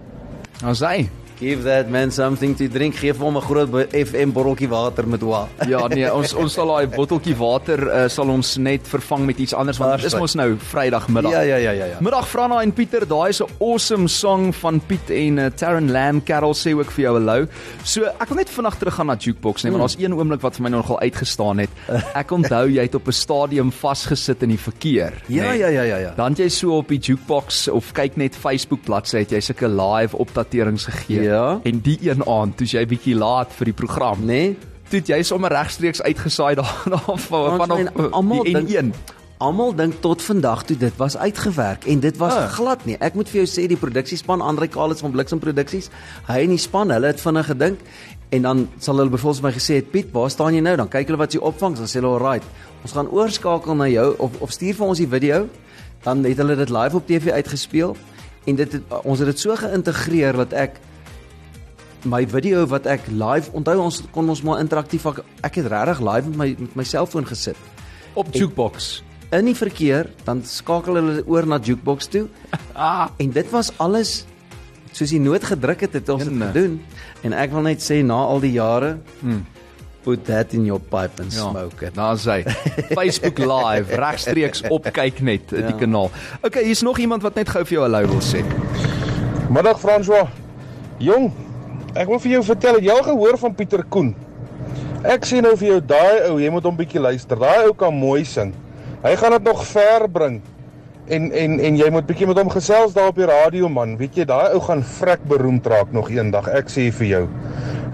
Ons 0.63 0.85
hy. 0.87 1.09
Give 1.39 1.63
that 1.63 1.89
man 1.89 2.11
something 2.11 2.57
to 2.59 2.67
drink. 2.67 2.97
Geef 2.99 3.19
hom 3.23 3.37
'n 3.37 3.43
groot 3.43 3.93
FM 3.95 4.33
botteltjie 4.35 4.69
water 4.69 5.07
met 5.07 5.23
wa. 5.23 5.47
Ja, 5.69 5.87
nee, 5.87 6.09
ons 6.13 6.35
ons 6.35 6.53
sal 6.53 6.67
daai 6.67 6.89
botteltjie 6.91 7.37
water 7.37 7.79
uh, 7.87 8.09
sal 8.09 8.29
ons 8.33 8.57
net 8.57 8.89
vervang 8.89 9.27
met 9.27 9.39
iets 9.39 9.55
anders 9.55 9.79
want 9.79 10.01
dit 10.01 10.09
is 10.09 10.17
mos 10.19 10.35
nou 10.35 10.57
Vrydagmiddag. 10.59 11.31
Ja 11.31 11.43
ja 11.43 11.57
ja 11.57 11.73
ja 11.73 11.87
ja. 11.93 11.99
Middag 12.01 12.27
Franna 12.29 12.63
en 12.63 12.73
Pieter, 12.73 13.07
daai 13.07 13.29
is 13.31 13.41
'n 13.41 13.47
awesome 13.61 14.09
song 14.09 14.53
van 14.53 14.81
Piet 14.81 15.11
en 15.11 15.39
uh, 15.39 15.47
Taryn 15.55 15.93
Lamb. 15.93 16.25
Carol 16.25 16.55
sê 16.55 16.75
ook 16.75 16.91
vir 16.91 17.05
jou 17.05 17.15
hallo. 17.19 17.47
So, 17.85 18.03
ek 18.05 18.29
wil 18.29 18.39
net 18.43 18.51
vinnig 18.51 18.79
teruggaan 18.79 19.07
na 19.07 19.17
Jukebox 19.17 19.63
net, 19.63 19.73
want 19.73 19.85
daar's 19.87 19.99
een 19.99 20.15
oomblik 20.15 20.43
wat 20.43 20.57
vir 20.57 20.63
my 20.67 20.71
nogal 20.75 21.01
uitgestaan 21.01 21.59
het. 21.59 21.71
Ek 22.23 22.31
onthou 22.35 22.67
jy 22.69 22.83
het 22.83 22.95
op 22.95 23.07
'n 23.07 23.13
stadium 23.13 23.71
vasgesit 23.71 24.43
in 24.43 24.49
die 24.49 24.59
verkeer. 24.59 25.15
Ja 25.29 25.53
nê? 25.53 25.59
ja 25.59 25.69
ja 25.69 25.83
ja 25.83 25.99
ja. 25.99 26.13
Dan 26.17 26.35
jy 26.35 26.49
so 26.49 26.79
op 26.79 26.89
die 26.89 26.99
Jukebox 26.99 27.69
of 27.69 27.93
kyk 27.93 28.17
net 28.17 28.35
Facebook 28.35 28.83
bladsy 28.83 29.19
het 29.19 29.31
jy 29.31 29.41
sulke 29.41 29.69
live 29.69 30.17
opdaterings 30.17 30.85
gegee. 30.85 31.23
Ja. 31.23 31.28
En 31.65 31.81
die 31.85 31.99
een 32.03 32.25
aand, 32.27 32.57
toe 32.57 32.67
jy 32.67 32.87
bietjie 32.87 33.15
laat 33.19 33.53
vir 33.59 33.65
die 33.73 33.77
program. 33.77 34.25
Nee. 34.25 34.57
Toe 34.89 35.01
jy 35.05 35.23
sommer 35.23 35.53
regstreeks 35.53 36.03
uitgesaai 36.03 36.55
daar 36.57 36.75
daar 36.95 37.19
van 37.29 37.71
op 37.71 38.13
almal 38.13 38.45
dink- 38.45 38.69
N1. 38.71 38.93
Almal 39.39 39.75
dink 39.79 40.01
tot 40.03 40.23
vandag 40.23 40.65
toe 40.67 40.77
dit 40.77 40.97
was 40.99 41.15
uitgewerk 41.17 41.85
en 41.87 42.01
dit 42.01 42.17
was 42.19 42.35
Ah. 42.35 42.49
glad 42.51 42.85
nie. 42.87 42.97
Ek 42.99 43.15
moet 43.15 43.29
vir 43.29 43.45
jou 43.45 43.47
sê 43.47 43.69
die 43.69 43.77
produksiespan 43.79 44.41
Andre 44.43 44.67
Kalis 44.69 44.99
van 45.05 45.13
Bliksem 45.15 45.39
Produksies, 45.39 45.91
hy 46.27 46.41
en 46.43 46.49
die 46.49 46.59
span, 46.59 46.91
hulle 46.91 47.07
het 47.07 47.21
vinnig 47.23 47.47
gedink 47.47 47.79
en 48.35 48.43
dan 48.43 48.65
sal 48.83 48.97
hulle 48.99 49.15
vir 49.19 49.35
my 49.43 49.53
gesê 49.53 49.75
het 49.79 49.91
Piet, 49.93 50.11
waar 50.13 50.31
staan 50.31 50.55
jy 50.55 50.61
nou? 50.61 50.75
Dan 50.77 50.89
kyk 50.89 51.07
hulle 51.07 51.19
wat 51.23 51.33
jy 51.33 51.39
opvang, 51.41 51.77
dan 51.77 51.87
sê 51.87 52.01
hulle 52.01 52.11
alright. 52.19 52.45
Ons 52.83 52.93
gaan 52.93 53.09
oorskakel 53.09 53.75
na 53.79 53.87
jou 53.89 54.15
of 54.19 54.31
of 54.41 54.51
stuur 54.51 54.75
vir 54.75 54.87
ons 54.87 54.99
die 54.99 55.07
video. 55.09 55.47
Dan 56.03 56.25
het 56.25 56.37
hulle 56.37 56.57
dit 56.57 56.71
live 56.71 56.97
op 56.97 57.07
TV 57.07 57.31
uitgespeel 57.33 57.97
en 58.47 58.57
dit 58.57 58.73
het, 58.73 58.83
ons 59.05 59.19
het 59.19 59.27
dit 59.29 59.39
so 59.39 59.55
geïntegreer 59.57 60.33
dat 60.37 60.53
ek 60.53 60.81
my 62.05 62.27
video 62.27 62.67
wat 62.71 62.87
ek 62.87 63.09
live 63.11 63.51
onthou 63.57 63.79
ons 63.83 64.03
kon 64.15 64.29
ons 64.29 64.43
maar 64.47 64.61
interaktief 64.63 65.07
ek, 65.11 65.23
ek 65.47 65.61
het 65.63 65.71
regtig 65.73 66.01
live 66.05 66.31
met 66.31 66.39
my 66.39 66.49
met 66.59 66.77
my 66.83 66.87
selfoon 66.87 67.27
gesit 67.27 67.57
op 68.19 68.33
Jukebox. 68.35 69.03
in 69.31 69.45
die 69.51 69.57
verkeer, 69.57 70.09
dan 70.25 70.41
skakel 70.45 70.99
hulle 70.99 71.23
oor 71.29 71.47
na 71.47 71.59
jukebox 71.63 72.09
toe. 72.09 72.27
Ah, 72.79 73.09
En 73.19 73.31
dit 73.35 73.49
was 73.51 73.73
alles 73.83 74.25
soos 74.95 75.11
die 75.11 75.21
noot 75.21 75.43
gedruk 75.45 75.81
het, 75.83 75.97
het 75.99 76.09
ons 76.09 76.23
dit 76.25 76.43
gedoen. 76.43 76.77
En 77.27 77.35
ek 77.35 77.51
wil 77.51 77.65
net 77.67 77.83
sê 77.83 78.01
na 78.07 78.19
al 78.31 78.39
die 78.43 78.53
jare, 78.55 78.97
hmm. 79.21 79.43
put 80.07 80.23
that 80.29 80.55
in 80.55 80.65
your 80.65 80.81
pipe 80.81 81.19
and 81.21 81.35
ja. 81.35 81.51
smoke 81.51 81.83
it. 81.85 81.97
Daar's 81.99 82.25
hy. 82.31 82.41
Facebook 82.99 83.43
live 83.43 83.99
regstreeks 83.99 84.63
op 84.71 84.87
kyk 84.95 85.21
net 85.27 85.51
ja. 85.51 85.67
die 85.67 85.75
kanaal. 85.81 86.13
Okay, 86.47 86.65
hier's 86.71 86.85
nog 86.87 87.03
iemand 87.03 87.27
wat 87.27 87.39
net 87.39 87.51
gou 87.51 87.65
vir 87.67 87.81
jou 87.81 87.85
hallo 87.85 88.15
wil 88.15 88.23
sê. 88.25 88.45
Middag 89.51 89.83
François. 89.83 90.31
Jong, 91.03 91.33
ek 91.99 92.09
wil 92.11 92.21
vir 92.23 92.37
jou 92.37 92.43
vertel, 92.53 92.79
jy 92.85 92.95
al 92.95 93.05
gehoor 93.07 93.39
van 93.41 93.55
Pieter 93.59 93.83
Koen? 93.91 94.13
Ek 95.07 95.27
sê 95.27 95.41
nou 95.43 95.55
vir 95.59 95.69
jou 95.69 95.81
daai 95.93 96.29
ou, 96.29 96.39
jy 96.43 96.51
moet 96.51 96.65
hom 96.67 96.79
bietjie 96.79 97.03
luister. 97.03 97.39
Daai 97.39 97.69
ou 97.69 97.75
kan 97.79 97.95
mooi 97.95 98.25
sing. 98.27 98.53
Hy 99.05 99.13
gaan 99.19 99.37
dit 99.37 99.45
nog 99.47 99.61
ver 99.67 100.07
bring. 100.11 100.41
En 101.09 101.29
en 101.33 101.55
en 101.65 101.79
jy 101.79 101.89
moet 101.95 102.07
bietjie 102.09 102.27
met 102.29 102.39
hom 102.41 102.51
gesels 102.53 102.97
daar 102.97 103.13
op 103.13 103.21
die 103.21 103.29
radio 103.29 103.71
man. 103.73 103.97
Weet 104.01 104.19
jy, 104.19 104.27
daai 104.29 104.57
ou 104.57 104.63
gaan 104.67 104.83
vrek 104.99 105.23
beroemd 105.31 105.67
raak 105.71 105.95
nog 105.95 106.11
eendag. 106.11 106.51
Ek 106.51 106.71
sê 106.73 106.89
vir 106.99 107.11
jou. 107.13 107.23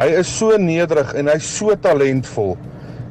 Hy 0.01 0.09
is 0.21 0.33
so 0.33 0.57
nederig 0.59 1.13
en 1.21 1.29
hy's 1.31 1.51
so 1.59 1.77
talentvol. 1.77 2.57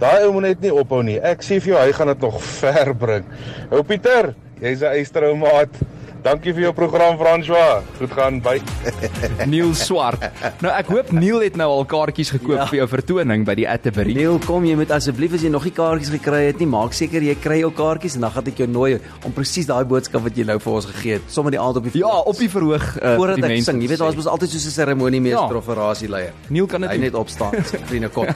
Daai 0.02 0.26
ou 0.26 0.34
moet 0.36 0.50
net 0.50 0.66
nie 0.66 0.74
ophou 0.74 1.04
nie. 1.06 1.20
Ek 1.22 1.46
sê 1.46 1.62
vir 1.62 1.76
jou, 1.76 1.80
hy 1.80 1.94
gaan 1.96 2.12
dit 2.12 2.26
nog 2.26 2.42
ver 2.60 2.94
bring. 2.98 3.30
Ou 3.70 3.86
Pieter, 3.88 4.34
jy's 4.60 4.82
'n 4.82 4.98
eysterhou 4.98 5.36
maat. 5.40 5.78
Dankie 6.24 6.54
vir 6.56 6.70
jou 6.70 6.72
program 6.72 7.18
François. 7.20 7.82
Goed 7.98 8.14
gaan 8.16 8.38
by. 8.44 8.54
Neil 9.52 9.74
Swart. 9.76 10.22
Nou 10.64 10.72
ek 10.72 10.88
hoop 10.94 11.10
Neil 11.12 11.42
het 11.44 11.58
nou 11.60 11.66
al 11.68 11.82
kaartjies 11.92 12.30
gekoop 12.38 12.62
ja. 12.62 12.68
vir 12.70 12.78
jou 12.78 12.86
vertoning 12.94 13.44
by 13.44 13.56
die 13.60 13.66
Atterbury. 13.68 14.16
Neil, 14.16 14.38
kom 14.46 14.64
jy 14.64 14.78
moet 14.80 14.94
asseblief 14.96 15.36
as 15.36 15.44
jy 15.44 15.52
nog 15.52 15.66
nie 15.68 15.74
kaartjies 15.76 16.14
gekry 16.14 16.46
het 16.46 16.62
nie, 16.64 16.68
maak 16.72 16.96
seker 16.96 17.26
jy 17.28 17.36
kry 17.44 17.58
jou 17.60 17.74
kaartjies 17.76 18.16
en 18.16 18.24
dan 18.24 18.32
gaan 18.38 18.48
ek 18.54 18.62
jou 18.64 18.70
nooi 18.72 18.94
om 19.28 19.36
presies 19.36 19.68
daai 19.68 19.84
boodskap 19.90 20.24
wat 20.24 20.40
jy 20.40 20.46
nou 20.48 20.56
vir 20.64 20.74
ons 20.78 20.88
gegee 20.94 21.18
het, 21.18 21.26
sommer 21.34 21.58
die 21.58 21.60
aand 21.60 21.82
op 21.82 21.90
die 21.90 22.00
Ja, 22.00 22.14
op 22.32 22.40
die 22.40 22.50
verhoog 22.54 22.88
uh, 22.94 23.18
voordat 23.20 23.42
die 23.42 23.44
ek 23.44 23.54
mense 23.58 23.68
sing. 23.68 23.82
Jy 23.84 23.90
weet 23.92 24.04
daar's 24.06 24.20
mos 24.22 24.30
altyd 24.32 24.56
so 24.56 24.62
'n 24.64 24.76
seremoniemeester 24.78 25.58
Ja. 25.58 25.60
of 25.60 25.68
'n 25.68 25.78
rasieleier. 25.82 26.32
Neil 26.48 26.70
kan 26.72 26.88
dit 26.88 26.90
Hy 26.94 26.98
net 27.04 27.20
opstaan, 27.20 27.52
sy 27.68 27.84
vriende 27.92 28.08
kom. 28.08 28.32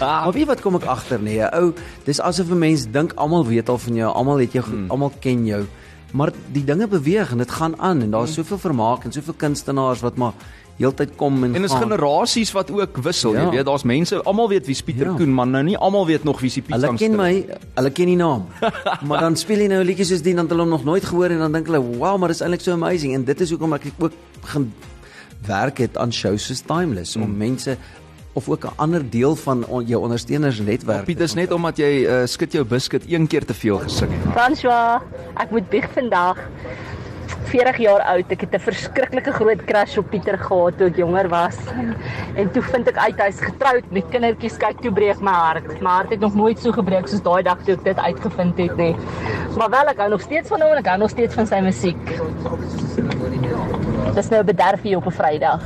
maar 0.00 0.32
weet 0.32 0.52
wat 0.52 0.60
kom 0.60 0.76
ek 0.76 0.84
agter 0.84 1.22
nee, 1.24 1.40
ou, 1.40 1.72
dis 2.04 2.20
asof 2.20 2.52
'n 2.52 2.58
mens 2.58 2.84
dink 2.84 3.16
almal 3.16 3.48
weet 3.48 3.68
al 3.68 3.78
van 3.78 3.94
jou, 3.94 4.12
almal 4.12 4.44
het 4.44 4.52
jou, 4.52 4.64
hmm. 4.64 4.90
almal 4.90 5.12
ken 5.20 5.46
jou. 5.46 5.64
Maar 6.14 6.30
die 6.54 6.62
dinge 6.64 6.86
beweeg 6.88 7.32
en 7.34 7.40
dit 7.42 7.50
gaan 7.50 7.74
aan 7.82 8.02
en 8.04 8.10
daar's 8.14 8.34
soveel 8.38 8.58
vermaak 8.62 9.04
en 9.04 9.12
soveel 9.12 9.34
kunstenaars 9.36 10.02
wat 10.04 10.16
maar 10.20 10.32
heeltyd 10.78 11.16
kom 11.18 11.44
en 11.44 11.54
En 11.54 11.64
is 11.64 11.70
gaan. 11.70 11.82
generasies 11.82 12.52
wat 12.54 12.70
ook 12.70 12.96
wissel, 13.02 13.34
ja. 13.34 13.44
Jy 13.44 13.50
weet, 13.50 13.66
daar's 13.66 13.82
mense, 13.82 14.22
almal 14.22 14.48
weet 14.48 14.66
wie's 14.66 14.82
Pieter 14.82 15.06
ja. 15.06 15.14
Koen, 15.18 15.34
maar 15.34 15.46
nou 15.46 15.62
nie 15.66 15.76
almal 15.78 16.06
weet 16.06 16.24
nog 16.24 16.40
wie's 16.40 16.54
die 16.54 16.62
Piet 16.62 16.74
Hulle 16.74 16.94
ken 16.98 17.16
my, 17.18 17.46
hulle 17.74 17.90
ken 17.90 18.06
die 18.06 18.16
naam. 18.16 18.46
maar 19.08 19.20
dan 19.26 19.36
speel 19.36 19.58
jy 19.58 19.68
nou 19.74 19.80
'n 19.82 19.86
liedjie 19.86 20.06
soos 20.06 20.22
die 20.22 20.30
en 20.34 20.42
dan 20.42 20.48
hulle 20.48 20.62
hom 20.62 20.70
nog 20.70 20.84
nooit 20.84 21.04
gehoor 21.04 21.30
en 21.30 21.38
dan 21.38 21.52
dink 21.52 21.66
hulle, 21.66 21.82
"Wow, 21.98 22.18
maar 22.18 22.28
dis 22.28 22.40
eintlik 22.40 22.60
so 22.62 22.72
amazing." 22.72 23.14
En 23.14 23.24
dit 23.24 23.40
is 23.40 23.50
hoekom 23.50 23.72
ek 23.72 23.90
ook 23.98 24.12
begin 24.40 24.72
werk 25.46 25.78
het 25.78 25.96
aan 25.98 26.12
shows 26.12 26.46
soos 26.46 26.60
Timeless 26.60 27.16
om 27.16 27.36
mense 27.36 27.76
of 28.34 28.48
ook 28.48 28.64
'n 28.64 28.76
ander 28.76 29.10
deel 29.10 29.36
van 29.36 29.66
on, 29.66 29.84
jou 29.84 30.02
ondersteunersnetwerk. 30.02 31.04
Piet 31.04 31.20
is 31.20 31.34
net 31.34 31.52
omdat 31.52 31.76
jy 31.76 32.04
uh, 32.04 32.26
skit 32.26 32.52
jou 32.52 32.64
biscuit 32.64 33.02
een 33.08 33.26
keer 33.26 33.44
te 33.44 33.54
veel 33.54 33.78
gesing 33.78 34.10
het. 34.10 34.32
François, 34.32 35.00
ek 35.34 35.50
moet 35.50 35.68
bieg 35.68 35.88
vandag. 35.92 36.38
40 37.44 37.76
jaar 37.76 38.00
oud. 38.00 38.30
Ek 38.30 38.40
het 38.40 38.54
'n 38.54 38.58
verskriklike 38.58 39.32
groot 39.32 39.64
crush 39.64 39.96
op 39.96 40.10
Pieter 40.10 40.38
gehad 40.38 40.78
toe 40.78 40.86
ek 40.86 40.96
jonger 40.96 41.28
was. 41.28 41.56
En 42.34 42.50
toe 42.50 42.62
vind 42.62 42.88
ek 42.88 42.96
uit 42.96 43.20
hy's 43.20 43.40
getroud 43.40 43.84
met 43.90 44.04
kindertjies. 44.10 44.56
Kyk, 44.56 44.80
toe 44.80 44.92
breek 44.92 45.20
my 45.20 45.30
hart. 45.30 45.80
My 45.80 45.90
hart 45.90 46.10
het 46.10 46.20
nog 46.20 46.34
nooit 46.34 46.58
so 46.58 46.72
gebreek 46.72 47.08
soos 47.08 47.22
daai 47.22 47.42
dag 47.42 47.58
toe 47.64 47.74
ek 47.74 47.84
dit 47.84 47.98
uitgevind 47.98 48.58
het 48.58 48.76
nie. 48.76 48.96
Maar 49.56 49.70
wel 49.70 49.86
ek 49.86 49.98
hou 49.98 50.10
nog 50.10 50.20
steeds 50.20 50.48
van 50.48 50.60
hom 50.60 50.70
en 50.70 50.78
ek 50.78 50.86
hou 50.86 50.98
nog 50.98 51.10
steeds 51.10 51.34
van 51.34 51.46
sy 51.46 51.60
musiek. 51.60 52.04
Dis 54.14 54.28
nou 54.28 54.42
'n 54.42 54.46
bederfie 54.46 54.96
op 54.96 55.06
'n 55.06 55.10
Vrydag. 55.10 55.62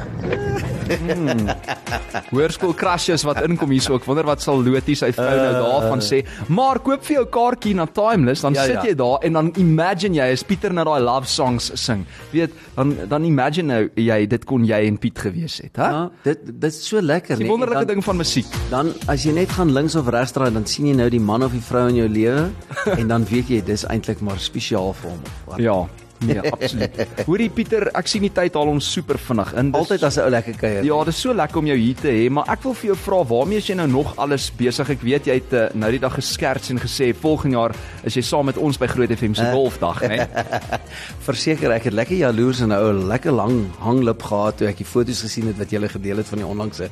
Hoërskool 2.33 2.75
crushes 2.79 3.25
wat 3.27 3.41
inkom 3.47 3.71
hierso. 3.75 3.97
Ek 3.99 4.07
wonder 4.09 4.27
wat 4.29 4.43
sal 4.45 4.61
Lotie 4.65 4.97
sy 4.99 5.11
vrou 5.17 5.35
nou 5.39 5.53
daarvan 5.63 6.03
sê. 6.05 6.23
Maar 6.53 6.81
koop 6.85 7.05
vir 7.07 7.19
jou 7.21 7.25
kaartjie 7.39 7.75
na 7.79 7.87
Timeless, 7.87 8.43
dan 8.45 8.57
Ja, 8.59 8.65
sit 8.67 8.75
ja. 8.79 8.85
jy 8.91 8.95
daar 8.99 9.25
en 9.27 9.33
dan 9.39 9.51
imagine 9.61 10.19
jy 10.19 10.29
as 10.35 10.43
Pieter 10.49 10.73
nou 10.75 10.85
daai 10.89 11.01
love 11.05 11.29
songs 11.31 11.71
sing. 11.79 12.05
Weet, 12.33 12.55
dan 12.77 12.95
dan 13.09 13.25
imagine 13.29 13.69
nou 13.69 13.83
jy 13.97 14.21
dit 14.27 14.45
kon 14.49 14.65
jy 14.67 14.81
en 14.89 14.99
Piet 14.99 15.19
gewees 15.19 15.59
het, 15.63 15.77
hè? 15.77 15.89
Ja, 15.91 16.03
dit 16.25 16.45
dit 16.49 16.69
is 16.73 16.81
so 16.89 17.01
lekker, 17.01 17.37
Die 17.37 17.45
nee. 17.47 17.53
wonderlike 17.53 17.85
dan, 17.87 17.95
ding 17.95 18.05
van 18.05 18.17
musiek. 18.17 18.47
dan 18.71 18.93
as 19.09 19.25
jy 19.25 19.33
net 19.33 19.51
gaan 19.55 19.73
links 19.73 19.97
of 19.97 20.09
regs 20.09 20.33
draai, 20.33 20.51
dan 20.55 20.67
sien 20.67 20.87
jy 20.91 20.95
nou 20.99 21.09
die 21.11 21.21
man 21.21 21.43
of 21.43 21.53
die 21.53 21.61
vrou 21.65 21.89
in 21.89 21.97
jou 22.03 22.09
lewe 22.09 22.49
en 23.01 23.09
dan 23.09 23.25
weet 23.29 23.49
jy 23.49 23.61
dis 23.65 23.85
eintlik 23.89 24.21
maar 24.21 24.39
spesiaal 24.39 24.93
vir 25.03 25.11
hom. 25.11 25.21
wat. 25.47 25.59
Ja. 25.63 25.79
Nee, 26.21 26.41
absoluut. 26.53 26.91
Hoorie 27.27 27.49
Pieter, 27.51 27.89
ek 27.95 28.07
sien 28.07 28.23
die 28.23 28.33
tyd 28.33 28.55
haal 28.55 28.69
ons 28.69 28.93
super 28.93 29.19
vinnig 29.19 29.53
in. 29.55 29.71
Dis- 29.71 29.81
Altyd 29.81 30.03
as 30.03 30.17
'n 30.19 30.21
ou 30.21 30.31
lekker 30.31 30.55
kuier. 30.59 30.85
Ja, 30.85 30.99
dit 31.05 31.15
is 31.15 31.21
so 31.21 31.33
lekker 31.35 31.59
om 31.59 31.67
jou 31.67 31.77
hier 31.79 31.95
te 31.95 32.09
hê, 32.09 32.29
maar 32.31 32.45
ek 32.49 32.63
wil 32.63 32.75
vir 32.75 32.87
jou 32.87 32.97
vra, 32.97 33.25
waarmee 33.25 33.57
is 33.59 33.67
jy 33.67 33.75
nou 33.75 33.87
nog 33.89 34.17
alles 34.17 34.51
besig? 34.57 34.91
Ek 34.91 35.01
weet 35.03 35.25
jy 35.27 35.35
het 35.35 35.53
uh, 35.53 35.67
nou 35.75 35.91
die 35.91 36.01
dag 36.01 36.15
geskerts 36.15 36.71
en 36.71 36.79
gesê 36.79 37.15
volgende 37.15 37.57
jaar 37.57 37.73
is 38.05 38.15
jy 38.15 38.23
saam 38.23 38.45
met 38.47 38.57
ons 38.59 38.77
by 38.79 38.87
Groot 38.87 39.11
FM 39.11 39.35
se 39.35 39.51
golfdag, 39.53 40.01
né? 40.03 40.29
Verseker, 41.29 41.71
ek 41.73 41.85
het 41.85 41.93
lekker 41.95 42.17
jaloers 42.17 42.61
en 42.61 42.69
'n 42.69 42.73
ou 42.73 42.93
lekker 42.93 43.33
lang 43.33 43.67
hanglip 43.81 44.23
gehad 44.23 44.57
toe 44.59 44.69
ek 44.69 44.77
die 44.77 44.85
foto's 44.87 45.23
gesien 45.23 45.47
het 45.47 45.57
wat 45.59 45.71
jy 45.71 45.79
gele 45.79 45.89
gedeel 45.89 46.17
het 46.17 46.27
van 46.27 46.39
die 46.39 46.47
onlangse 46.47 46.89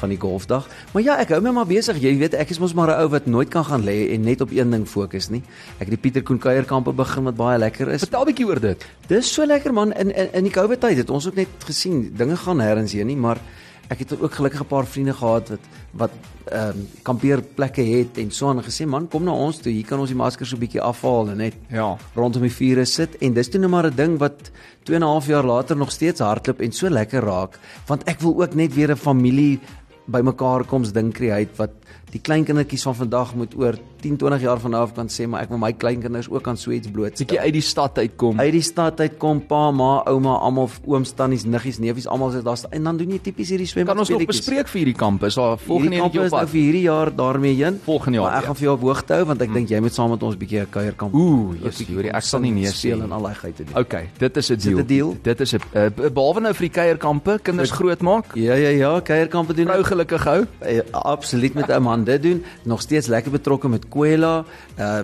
van 0.00 0.08
die 0.12 0.18
golfdag. 0.20 0.66
Maar 0.92 1.02
ja, 1.02 1.14
ek 1.22 1.30
hou 1.32 1.40
my 1.40 1.50
maar 1.56 1.66
besig. 1.66 1.96
Jy 2.02 2.18
weet, 2.18 2.34
ek 2.34 2.50
is 2.50 2.58
mos 2.60 2.74
maar 2.74 2.88
'n 2.92 3.00
ou 3.00 3.08
wat 3.08 3.26
nooit 3.26 3.48
kan 3.48 3.64
gaan 3.64 3.82
lê 3.84 4.12
en 4.12 4.20
net 4.22 4.40
op 4.40 4.50
een 4.52 4.70
ding 4.70 4.86
fokus 4.86 5.30
nie. 5.30 5.42
Ek 5.80 5.88
het 5.88 5.90
die 5.90 5.96
Pieter 5.96 6.22
Koen 6.22 6.38
kuierkampe 6.38 6.92
begin 6.92 7.24
wat 7.24 7.36
baie 7.36 7.58
lekker 7.58 7.88
is. 7.88 8.00
Vertel 8.04 8.22
'n 8.22 8.26
bietjie 8.26 8.46
oor 8.46 8.60
dit. 8.60 8.65
Dis 9.08 9.32
so 9.32 9.46
lekker 9.46 9.72
man. 9.72 9.92
In 9.92 10.10
in, 10.14 10.32
in 10.32 10.44
die 10.44 10.52
COVID 10.52 10.80
tyd 10.80 10.96
het 10.96 11.10
ons 11.10 11.26
ook 11.26 11.34
net 11.34 11.48
gesien 11.64 12.12
dinge 12.16 12.36
gaan 12.36 12.58
nêrens 12.58 12.92
heen 12.92 13.06
nie, 13.06 13.16
maar 13.16 13.38
ek 13.88 13.98
het 13.98 14.20
ook 14.20 14.34
gelukkig 14.34 14.60
'n 14.60 14.66
paar 14.66 14.86
vriende 14.86 15.14
gehad 15.14 15.48
wat 15.48 15.60
wat 15.92 16.10
ehm 16.46 16.68
um, 16.78 16.88
kampeerplekke 17.02 17.82
het 17.82 18.18
en 18.18 18.30
so 18.30 18.48
aan 18.48 18.62
gesê 18.62 18.86
man, 18.86 19.08
kom 19.08 19.24
na 19.24 19.32
ons 19.32 19.58
toe, 19.58 19.72
hier 19.72 19.86
kan 19.86 19.98
ons 19.98 20.08
die 20.08 20.16
maskers 20.16 20.48
so 20.50 20.56
'n 20.56 20.60
bietjie 20.60 20.80
afhaal 20.80 21.28
en 21.30 21.36
net 21.36 21.54
Ja. 21.70 21.96
rondom 22.14 22.42
die 22.42 22.50
vure 22.52 22.84
sit. 22.84 23.16
En 23.20 23.32
dis 23.32 23.48
toe 23.48 23.60
nou 23.60 23.70
maar 23.70 23.86
'n 23.86 23.94
ding 23.96 24.18
wat 24.18 24.50
2 24.84 24.96
en 24.96 25.02
'n 25.02 25.06
half 25.06 25.26
jaar 25.26 25.44
later 25.44 25.76
nog 25.76 25.90
steeds 25.90 26.20
hardloop 26.20 26.60
en 26.60 26.72
so 26.72 26.88
lekker 26.88 27.22
raak 27.22 27.58
want 27.86 28.04
ek 28.04 28.20
wil 28.20 28.42
ook 28.42 28.54
net 28.54 28.74
weer 28.74 28.90
'n 28.90 28.96
familie 28.96 29.60
bymekaar 30.06 30.64
koms 30.64 30.92
ding 30.92 31.12
create 31.12 31.50
wat 31.56 31.70
die 32.12 32.20
kleinkindertjies 32.22 32.82
van 32.86 32.94
vandag 32.94 33.34
moet 33.34 33.54
oor 33.58 33.74
10, 34.00 34.16
20 34.16 34.40
jaar 34.40 34.60
van 34.60 34.70
nou 34.70 34.82
af 34.86 34.92
kan 34.94 35.08
sê 35.10 35.26
maar 35.26 35.42
ek 35.42 35.50
wil 35.50 35.58
my 35.58 35.72
kleinkinders 35.72 36.28
ook 36.30 36.46
aan 36.48 36.56
so 36.56 36.70
iets 36.70 36.88
blootstel. 36.88 37.26
Bietjie 37.26 37.40
uit 37.40 37.52
die 37.56 37.62
stad 37.62 37.98
uitkom. 37.98 38.38
Uit 38.40 38.52
die 38.52 38.62
stad 38.62 39.00
uitkom, 39.00 39.40
pa, 39.46 39.70
ma, 39.74 40.02
ouma, 40.06 40.36
almal 40.46 40.70
ooms, 40.86 41.10
tannies, 41.18 41.44
niggies, 41.44 41.80
neefies, 41.82 42.06
almal 42.06 42.30
sit 42.30 42.44
daar 42.46 42.62
en 42.70 42.82
dan 42.86 42.96
doen 42.96 43.10
jy 43.10 43.18
tipies 43.24 43.50
hierdie 43.50 43.66
swem. 43.66 43.86
Kan 43.86 43.98
ons 43.98 44.08
nog 44.08 44.24
bespreek 44.28 44.68
vir 44.68 44.78
hierdie 44.84 44.94
kampus? 44.96 45.34
Daar 45.34 45.58
volgende 45.58 45.96
jaar 45.96 46.14
is 46.24 46.32
nou 46.36 46.46
vir 46.46 46.60
hierdie 46.60 46.84
jaar 46.86 47.10
daarmee 47.16 47.54
heen. 47.58 47.80
Volgende 47.84 48.20
jaar, 48.20 48.26
Maar 48.28 48.36
ek 48.36 48.40
ja. 48.40 48.46
gaan 48.46 48.56
vir 48.60 48.66
jou 48.68 48.74
op 48.76 48.86
hoogte 48.86 49.14
hou 49.14 49.24
want 49.32 49.42
ek 49.42 49.52
dink 49.58 49.68
jy 49.74 49.80
moet 49.80 49.94
saam 49.98 50.10
met 50.10 50.22
ons 50.22 50.34
'n 50.34 50.38
bietjie 50.38 50.60
'n 50.60 50.70
kuierkamp. 50.70 51.14
Ooh, 51.14 51.54
yes, 51.64 51.78
bietjie 51.78 51.94
Juri, 51.96 52.08
ek 52.08 52.22
sal 52.22 52.40
nie 52.40 52.52
nee 52.52 52.70
sê 52.70 52.92
en 52.94 53.12
al 53.12 53.22
daai 53.22 53.34
geite 53.34 53.64
doen. 53.64 53.76
Okay, 53.76 54.08
dit 54.18 54.36
is 54.36 54.50
'n 54.50 54.54
Is 54.56 54.62
deal. 54.62 54.78
'n 54.78 54.86
deal? 54.86 55.16
Dit 55.22 55.40
is 55.40 55.52
'n 55.54 55.60
uh, 55.74 55.90
behalwe 55.90 56.40
nou 56.40 56.54
vir 56.54 56.68
die 56.70 56.74
kuierkampe, 56.80 57.38
kinders 57.42 57.70
grootmaak. 57.70 58.34
Ja 58.36 58.54
ja 58.54 58.68
ja, 58.70 59.00
kuierkampe 59.00 59.52
doen. 59.54 59.66
Vrou 59.66 59.82
gelukkig 59.96 60.24
hou. 60.28 60.44
Eh, 60.60 60.80
absoluut 60.92 61.54
met 61.54 61.68
'n 61.68 61.82
man 61.82 62.04
dit 62.04 62.22
doen. 62.22 62.44
Nog 62.62 62.80
steeds 62.80 63.06
lekker 63.06 63.30
betrokke 63.30 63.68
met 63.68 63.88
Kwela, 63.88 64.44
uh 64.78 65.00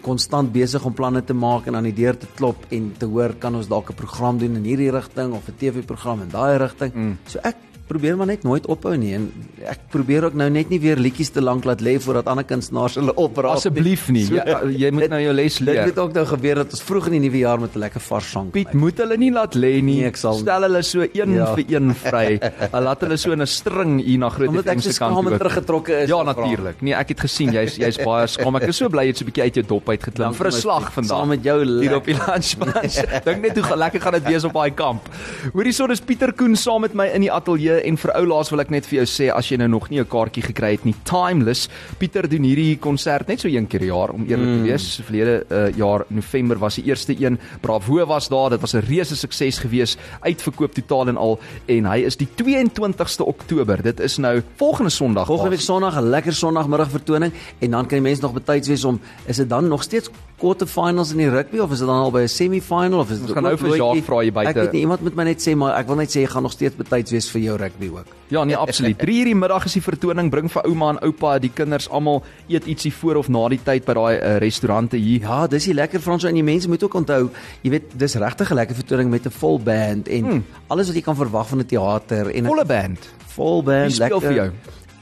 konstant 0.00 0.52
besig 0.52 0.84
om 0.84 0.94
planne 0.94 1.24
te 1.24 1.34
maak 1.34 1.66
en 1.66 1.76
aan 1.76 1.82
die 1.82 1.92
deur 1.92 2.16
te 2.16 2.26
klop 2.34 2.64
en 2.68 2.94
te 2.98 3.06
hoor 3.06 3.34
kan 3.38 3.54
ons 3.54 3.68
dalk 3.68 3.90
'n 3.90 3.94
program 3.94 4.38
doen 4.38 4.56
in 4.56 4.64
hierdie 4.64 4.90
rigting 4.90 5.32
of 5.32 5.48
'n 5.48 5.54
TV-program 5.58 6.22
in 6.22 6.28
daai 6.28 6.56
rigting. 6.56 6.94
Mm. 6.94 7.18
So 7.26 7.38
ek 7.42 7.56
probeer 7.88 8.16
maar 8.16 8.26
net 8.26 8.42
nooit 8.44 8.66
ophou 8.66 8.94
nie 8.96 9.14
en 9.16 9.32
ek 9.66 9.78
probeer 9.90 10.24
ook 10.28 10.34
nou 10.34 10.48
net 10.50 10.68
nie 10.70 10.78
weer 10.80 10.96
liedjies 11.00 11.30
te 11.34 11.40
lank 11.42 11.64
laat 11.64 11.80
lê 11.80 11.96
voordat 12.00 12.26
ander 12.26 12.44
kunstenaars 12.44 12.94
hulle 13.00 13.14
opraak. 13.16 13.56
Asseblief 13.58 14.08
nie. 14.10 14.24
So, 14.26 14.34
Ja, 14.34 14.60
jy 14.64 14.90
moet 14.92 15.08
nou 15.10 15.20
jou 15.20 15.32
les 15.34 15.56
Dit 15.58 15.66
leer. 15.66 15.84
moet 15.86 15.98
ook 15.98 16.12
nou 16.14 16.24
gebeur 16.26 16.54
dat 16.54 16.70
ons 16.72 16.82
vroeg 16.82 17.06
in 17.06 17.12
die 17.12 17.20
nuwe 17.28 17.38
jaar 17.38 17.60
met 17.60 17.74
'n 17.74 17.78
lekker 17.78 18.00
vars 18.00 18.30
sang. 18.30 18.50
Piet 18.50 18.72
moet 18.74 18.96
hulle 18.98 19.16
nie 19.16 19.30
laat 19.32 19.54
lê 19.54 19.80
nie. 19.82 20.00
Nee, 20.00 20.06
ek 20.06 20.16
sal- 20.16 20.34
Stel 20.38 20.62
hulle 20.62 20.82
so 20.82 21.00
een 21.12 21.32
Ja. 21.34 21.54
vir 21.54 21.64
een 21.68 21.94
vry. 21.94 22.38
Hulle 22.72 22.82
laat 22.84 23.00
hulle 23.00 23.16
so 23.16 23.32
in 23.32 23.40
'n 23.42 23.46
string 23.46 24.00
hier 24.04 24.18
na 24.18 24.28
Groot 24.28 24.48
Omdat 24.48 24.66
ek 24.66 24.72
FM 24.78 24.80
se 24.80 24.98
kant 24.98 25.12
skaam 25.12 25.26
en 25.26 25.38
toe. 25.38 25.38
teruggetrokke 25.38 26.02
is. 26.02 26.08
Ja, 26.08 26.22
natuurlik. 26.22 26.80
Nee, 26.82 26.94
ek 26.94 27.08
het 27.08 27.20
gesien 27.20 27.50
jy's 27.52 27.76
jy's 27.76 27.96
baie 27.96 28.26
skaam. 28.26 28.56
Ek 28.56 28.68
is 28.68 28.76
so 28.76 28.88
bly 28.88 29.02
jy 29.02 29.06
het 29.08 29.16
so 29.18 29.24
'n 29.24 29.30
bietjie 29.30 29.42
uit 29.42 29.54
jou 29.54 29.66
dop 29.66 29.88
uitgeklim 29.88 30.14
Dankie, 30.32 30.36
vir 30.38 30.46
'n 30.46 30.52
my 30.54 30.60
slag 30.60 30.92
vandag. 30.92 31.16
Saam 31.18 31.28
met 31.28 31.42
jou 31.44 31.64
hier 31.80 31.96
op 31.96 32.04
die 32.04 32.14
lunchbus. 32.14 33.02
Dink 33.24 33.40
net 33.42 33.58
hoe 33.58 33.76
lekker 33.76 34.00
gaan 34.00 34.12
dit 34.12 34.24
wees 34.24 34.44
op 34.44 34.52
daai 34.52 34.70
kamp. 34.74 35.08
Hoorie 35.52 35.72
so, 35.72 35.86
dis 35.86 36.00
Pieter 36.00 36.32
Koen 36.32 36.56
saam 36.56 36.80
met 36.80 36.94
my 36.94 37.06
in 37.14 37.20
die 37.20 37.30
ateljee 37.32 37.77
en 37.84 37.96
vir 37.96 38.12
ou 38.16 38.26
laas 38.26 38.50
wil 38.50 38.60
ek 38.60 38.70
net 38.70 38.86
vir 38.86 38.98
jou 38.98 39.06
sê 39.06 39.34
as 39.34 39.48
jy 39.48 39.56
nou 39.56 39.68
nog 39.68 39.88
nie 39.90 40.00
'n 40.00 40.06
kaartjie 40.06 40.42
gekry 40.42 40.70
het 40.72 40.84
nie, 40.84 40.94
Timeless. 41.04 41.68
Pieter 41.98 42.28
doen 42.28 42.42
hierdie 42.42 42.78
konsert 42.78 43.28
net 43.28 43.40
so 43.40 43.48
een 43.48 43.66
keer 43.66 43.78
per 43.78 43.86
jaar 43.86 44.10
om 44.10 44.24
eerlik 44.26 44.48
Mm. 44.48 44.56
te 44.64 44.70
wees. 44.70 45.00
Verlede 45.04 45.44
uh, 45.50 45.76
jaar 45.76 46.04
November 46.08 46.58
was 46.58 46.74
die 46.74 46.84
eerste 46.84 47.14
een. 47.18 47.38
Bravo 47.60 48.06
was 48.06 48.28
daar. 48.28 48.50
Dit 48.50 48.60
was 48.60 48.74
'n 48.74 48.80
reuse 48.88 49.16
sukses 49.16 49.58
gewees. 49.58 49.96
Uitverkoop 50.20 50.74
totaal 50.74 51.08
en 51.08 51.16
al 51.16 51.38
en 51.66 51.84
hy 51.86 51.98
is 52.04 52.16
die 52.16 52.28
22ste 52.34 53.24
Oktober. 53.24 53.82
Dit 53.82 54.00
is 54.00 54.16
nou 54.18 54.42
volgende 54.56 54.90
Sondag. 54.90 55.26
Volgende 55.26 55.50
week. 55.50 55.60
Sondag 55.60 55.96
'n 55.96 56.10
lekker 56.10 56.32
Sondagmiddag 56.32 56.90
vertoning 56.90 57.32
en 57.60 57.70
dan 57.70 57.86
kan 57.86 57.98
die 57.98 58.00
mense 58.00 58.22
nog 58.22 58.32
betyds 58.32 58.68
wees 58.68 58.84
om 58.84 59.00
is 59.26 59.36
dit 59.36 59.48
dan 59.48 59.68
nog 59.68 59.82
steeds 59.82 60.10
quarterfinals 60.38 61.10
in 61.12 61.18
die 61.22 61.28
rugby 61.30 61.58
of 61.58 61.72
is 61.74 61.82
dit 61.82 61.88
dan 61.88 61.96
al 62.04 62.12
by 62.14 62.22
'n 62.22 62.28
semi-final 62.28 63.00
of 63.00 63.10
is 63.10 63.18
dit 63.18 63.26
Ons 63.26 63.34
gaan 63.34 63.42
nou 63.42 63.56
vir? 63.56 63.76
Jacques 63.76 64.04
vra 64.04 64.20
hier 64.20 64.32
buite. 64.32 64.50
Ek 64.50 64.56
weet 64.56 64.72
nie 64.72 64.80
iemand 64.80 65.02
moet 65.02 65.14
my 65.14 65.24
net 65.24 65.40
sê 65.42 65.56
maar 65.56 65.78
ek 65.78 65.86
wil 65.86 65.96
net 65.96 66.10
sê 66.10 66.20
jy 66.20 66.26
gaan 66.26 66.42
nog 66.42 66.52
steeds 66.52 66.76
betyds 66.76 67.10
wees 67.10 67.30
vir 67.30 67.40
jou 67.40 67.56
rugby 67.56 67.88
ook. 67.88 68.06
Ja, 68.28 68.44
nee, 68.44 68.56
absoluut. 68.56 68.98
3 69.04 69.18
uur 69.18 69.24
die 69.24 69.34
middag 69.34 69.64
is 69.64 69.72
die 69.72 69.82
vertoning. 69.82 70.30
Bring 70.30 70.50
vir 70.50 70.62
ouma 70.66 70.90
en 70.90 71.02
oupa, 71.02 71.38
die 71.38 71.50
kinders 71.54 71.88
almal 71.88 72.22
eet 72.48 72.66
ietsie 72.66 72.92
voor 72.92 73.16
of 73.16 73.28
na 73.28 73.48
die 73.48 73.60
tyd 73.64 73.84
by 73.84 73.94
daai 73.94 74.20
uh, 74.20 74.36
restaurante 74.38 74.96
hier. 74.96 75.20
Ja, 75.20 75.46
dis 75.46 75.64
die 75.64 75.74
lekker 75.74 76.00
Frans 76.00 76.24
en 76.24 76.34
die 76.34 76.42
mense 76.42 76.68
moet 76.68 76.82
ook 76.82 76.94
onthou, 76.94 77.30
jy 77.62 77.70
weet, 77.70 77.98
dis 77.98 78.14
regtig 78.14 78.50
'n 78.50 78.54
lekker 78.54 78.76
vertoning 78.76 79.10
met 79.10 79.26
'n 79.26 79.30
vol 79.30 79.58
band 79.58 80.08
en 80.08 80.24
hmm. 80.24 80.44
alles 80.68 80.86
wat 80.86 80.96
jy 80.96 81.02
kan 81.02 81.16
verwag 81.16 81.48
van 81.48 81.58
'n 81.58 81.66
teater 81.66 82.30
en 82.30 82.44
'n 82.44 82.46
Volle 82.46 82.64
band. 82.64 82.98
vol 83.26 83.62
band 83.62 83.92
Wie 83.92 84.04
speel 84.04 84.20
vir 84.20 84.32
jou? 84.34 84.50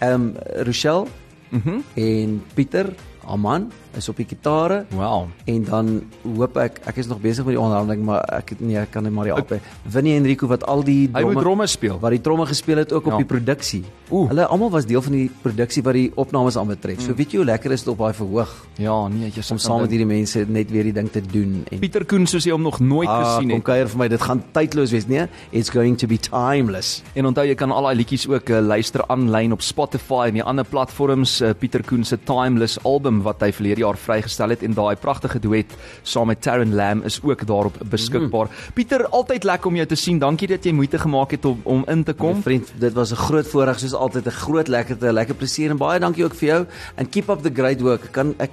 Ehm 0.01 0.13
um, 0.13 0.35
Rochelle 0.65 1.07
Mhm. 1.51 1.71
mm 1.71 1.83
en 1.95 2.43
Pieter 2.55 2.95
Aman 3.27 3.71
is 3.97 4.09
op 4.09 4.17
die 4.17 4.27
gitare. 4.29 4.85
Wow. 4.91 5.27
En 5.47 5.65
dan 5.65 6.03
hoop 6.37 6.57
ek 6.57 6.81
ek 6.87 6.97
is 6.97 7.07
nog 7.07 7.21
besig 7.21 7.45
met 7.45 7.55
die 7.55 7.61
onderhandeling 7.61 8.05
maar 8.05 8.25
ek 8.39 8.49
het 8.55 8.61
nee 8.61 8.77
ek 8.79 8.91
kan 8.91 9.03
net 9.03 9.13
maar 9.13 9.25
die 9.25 9.33
albei. 9.33 9.61
Winnie 9.93 10.15
Enrico 10.17 10.47
wat 10.47 10.65
al 10.67 10.83
die 10.85 11.09
Hy 11.13 11.23
moet 11.23 11.39
dromme 11.43 11.67
speel. 11.67 11.99
wat 12.01 12.11
die 12.11 12.21
tromme 12.21 12.47
gespeel 12.47 12.77
het 12.77 12.93
ook 12.93 13.07
Ja. 13.07 13.13
op 13.13 13.19
die 13.19 13.27
produksie. 13.27 13.85
Oeh. 14.11 14.29
Hulle 14.29 14.47
almal 14.47 14.71
was 14.71 14.87
deel 14.87 15.03
van 15.03 15.13
die 15.13 15.31
produksie 15.43 15.83
wat 15.83 15.95
die 15.95 16.13
opnames 16.15 16.57
aanbetref. 16.57 17.01
So 17.01 17.15
weet 17.15 17.31
jy 17.33 17.37
hoe 17.39 17.47
lekker 17.47 17.73
is 17.73 17.83
dit 17.85 17.89
op 17.93 17.99
daai 17.99 18.13
verhoog 18.15 18.67
Ja, 18.79 19.09
nee, 19.09 19.31
jy 19.35 19.43
om 19.51 19.59
saam 19.59 19.81
met 19.81 19.91
hierdie 19.91 20.07
mense 20.07 20.45
net 20.49 20.71
weer 20.71 20.85
die 20.85 20.93
ding 20.93 21.11
te 21.11 21.21
doen 21.21 21.65
en 21.71 21.79
Pieter 21.79 22.05
Koen 22.05 22.27
soos 22.27 22.45
jy 22.45 22.53
hom 22.53 22.63
nog 22.63 22.81
nooit 22.81 23.09
Ah, 23.09 23.25
gesien 23.37 23.49
kom 23.49 23.57
het. 23.59 23.65
kuier 23.65 23.89
vir 23.89 23.99
my, 23.99 24.09
dit 24.09 24.21
gaan 24.23 24.43
tydloos 24.53 24.91
wees, 24.91 25.07
nee? 25.09 25.27
It's 25.51 25.71
going 25.71 25.97
to 25.99 26.07
be 26.07 26.19
timeless. 26.19 27.03
En 27.15 27.27
onthou 27.27 27.47
jy 27.47 27.55
kan 27.55 27.71
al 27.73 27.83
daai 27.83 27.97
liedjies 27.97 28.29
ook 28.29 28.51
uh, 28.51 28.61
luister 28.61 29.03
aanlyn 29.09 29.53
op 29.53 29.63
Spotify 29.63 30.27
en 30.29 30.35
die 30.35 30.43
ander 30.43 30.65
platforms. 30.65 31.41
Uh, 31.41 31.51
Pieter 31.59 31.83
Koen 31.83 32.05
se 32.05 32.19
Timeless 32.25 32.79
album 32.85 33.23
wat 33.23 33.41
hy 33.41 33.51
verlede 33.53 33.81
jaar 33.87 33.99
vrygestel 34.01 34.55
het 34.55 34.63
en 34.67 34.75
daai 34.77 34.97
pragtige 35.01 35.41
duet 35.43 35.73
saam 36.03 36.27
met 36.27 36.43
Taron 36.43 36.75
Lamb 36.75 37.05
is 37.07 37.21
ook 37.23 37.47
daarop 37.47 37.79
beskikbaar. 37.91 38.51
Mm. 38.51 38.75
Pieter, 38.75 39.07
altyd 39.09 39.45
lekker 39.45 39.71
om 39.71 39.77
jou 39.77 39.87
te 39.87 39.99
sien. 39.99 40.19
Dankie 40.19 40.49
dat 40.51 40.65
jy 40.65 40.73
moeite 40.77 40.99
gemaak 40.99 41.37
het 41.37 41.45
om 41.45 41.61
om 41.65 41.85
in 41.87 42.05
te 42.05 42.15
Kom, 42.15 42.33
kom. 42.33 42.43
vriend, 42.43 42.73
dit 42.79 42.93
was 42.93 43.13
'n 43.13 43.23
groot 43.29 43.47
voorreg 43.47 43.79
soos 43.79 43.95
altyd, 43.95 44.27
'n 44.27 44.31
groot 44.45 44.69
lekkerte, 44.69 45.13
lekker 45.13 45.35
plesier 45.35 45.71
en 45.71 45.77
baie 45.77 46.01
dankie 46.01 46.25
ook 46.25 46.35
vir 46.35 46.49
jou 46.49 46.67
and 46.97 47.11
keep 47.11 47.29
up 47.29 47.43
the 47.43 47.51
great 47.55 47.81
work. 47.81 48.13
Kan 48.13 48.35
ek 48.39 48.51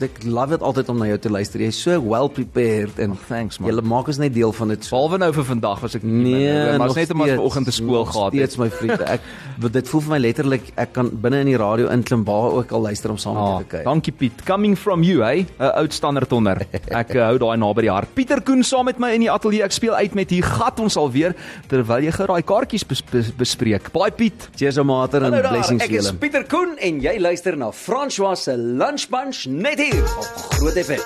ek 0.00 0.24
love 0.24 0.50
dit 0.50 0.60
altyd 0.62 0.88
om 0.88 0.98
na 0.98 1.06
jou 1.06 1.18
te 1.18 1.30
luister. 1.30 1.60
Jy's 1.60 1.78
so 1.82 2.00
well 2.02 2.28
prepared 2.28 2.98
en 2.98 3.10
Oh, 3.14 3.16
thanks, 3.28 3.58
man. 3.58 3.70
Jy 3.70 3.80
maak 3.86 4.08
ons 4.08 4.18
net 4.18 4.34
deel 4.34 4.52
van 4.52 4.68
dit. 4.68 4.88
Behalwe 4.90 5.18
nou 5.18 5.32
vir 5.32 5.44
vandag 5.44 5.80
was 5.80 5.94
ek 5.94 6.02
nie 6.02 6.34
Nee, 6.34 6.54
maar 6.54 6.78
nog 6.78 6.86
was 6.88 6.96
net 6.96 7.10
om 7.14 7.20
steeds, 7.20 7.36
vanoggend 7.36 7.66
te 7.66 7.72
skool 7.72 7.94
nog 8.04 8.12
gehad 8.12 8.32
Steeds 8.32 8.56
het. 8.56 8.58
my 8.64 8.70
vriend, 8.70 9.00
ek 9.14 9.20
dit 9.72 9.88
voel 9.88 10.00
vir 10.00 10.10
my 10.10 10.18
letterlik 10.18 10.72
ek 10.76 10.92
kan 10.92 11.10
binne 11.22 11.40
in 11.44 11.46
die 11.46 11.56
radio 11.56 11.88
inklim 11.94 12.24
waar 12.24 12.52
ook 12.58 12.72
al 12.72 12.80
luister 12.88 13.10
om 13.10 13.18
saam 13.18 13.34
met 13.34 13.42
Ah, 13.44 13.48
jou 13.54 13.62
te 13.64 13.76
kyk. 13.76 13.84
dankie 13.84 14.12
Piet. 14.12 14.42
Coming 14.44 14.76
from 14.78 15.02
you, 15.02 15.22
hey, 15.22 15.46
'n 15.58 15.70
oud 15.78 15.92
standaard 15.92 16.32
onder. 16.32 16.66
Ek 16.90 17.14
uh, 17.14 17.26
hou 17.28 17.38
daai 17.38 17.56
naby 17.56 17.82
die 17.82 17.90
hart. 17.90 18.08
Pieter 18.14 18.40
Koen 18.42 18.64
saam 18.64 18.84
met 18.86 18.98
my 18.98 19.12
in 19.14 19.20
die 19.20 19.30
ateljee. 19.30 19.62
Ek 19.62 19.72
speel 19.72 19.94
uit 19.94 20.14
met 20.14 20.30
hier 20.30 20.42
gat 20.44 20.80
ons 20.80 20.96
alweer 20.96 21.34
terwyl 21.68 22.02
jy 22.02 22.10
geraai 22.10 22.42
kaartjies 22.42 22.84
bes 22.86 23.02
bes 23.12 23.30
bespreek. 23.36 23.92
Baie 23.92 24.10
Piet. 24.10 24.48
Cheers 24.56 24.78
ou 24.78 24.84
mater 24.84 25.22
en 25.22 25.30
blessings 25.30 25.82
ek 25.82 25.90
vir 25.90 25.98
is 25.98 26.06
julle. 26.06 26.18
Pieter 26.18 26.44
Koen 26.48 26.76
en 26.80 27.00
jy 27.00 27.18
luister 27.20 27.56
na 27.56 27.70
François 27.70 28.34
se 28.36 28.56
Lunch 28.56 29.08
Bunch 29.10 29.46
net 29.46 29.78
hier 29.90 30.02
op 30.02 30.32
Groot 30.48 30.72
FM. 30.84 31.02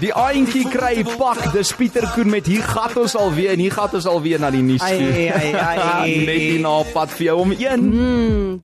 Die 0.00 0.12
aantjie 0.14 0.66
kry 0.68 1.04
pak. 1.16 1.38
Dis 1.54 1.70
Pieter 1.72 2.04
Koen 2.12 2.28
met 2.28 2.46
hier 2.50 2.62
gat 2.66 2.96
ons 3.00 3.14
alweer 3.16 3.54
en 3.54 3.62
hier 3.62 3.72
gat 3.72 3.94
ons 3.96 4.08
alweer 4.10 4.42
na 4.42 4.50
die 4.52 4.60
nuus 4.66 4.82
toe. 4.84 5.08
Ai, 5.08 5.30
ai, 5.32 5.54
ai. 5.54 6.12
Net 6.28 6.42
hier 6.42 6.60
na 6.60 6.76
op 6.82 6.92
pad 6.92 7.14
vir 7.16 7.30
jou 7.30 7.40
om 7.46 7.56
1. 7.56 8.62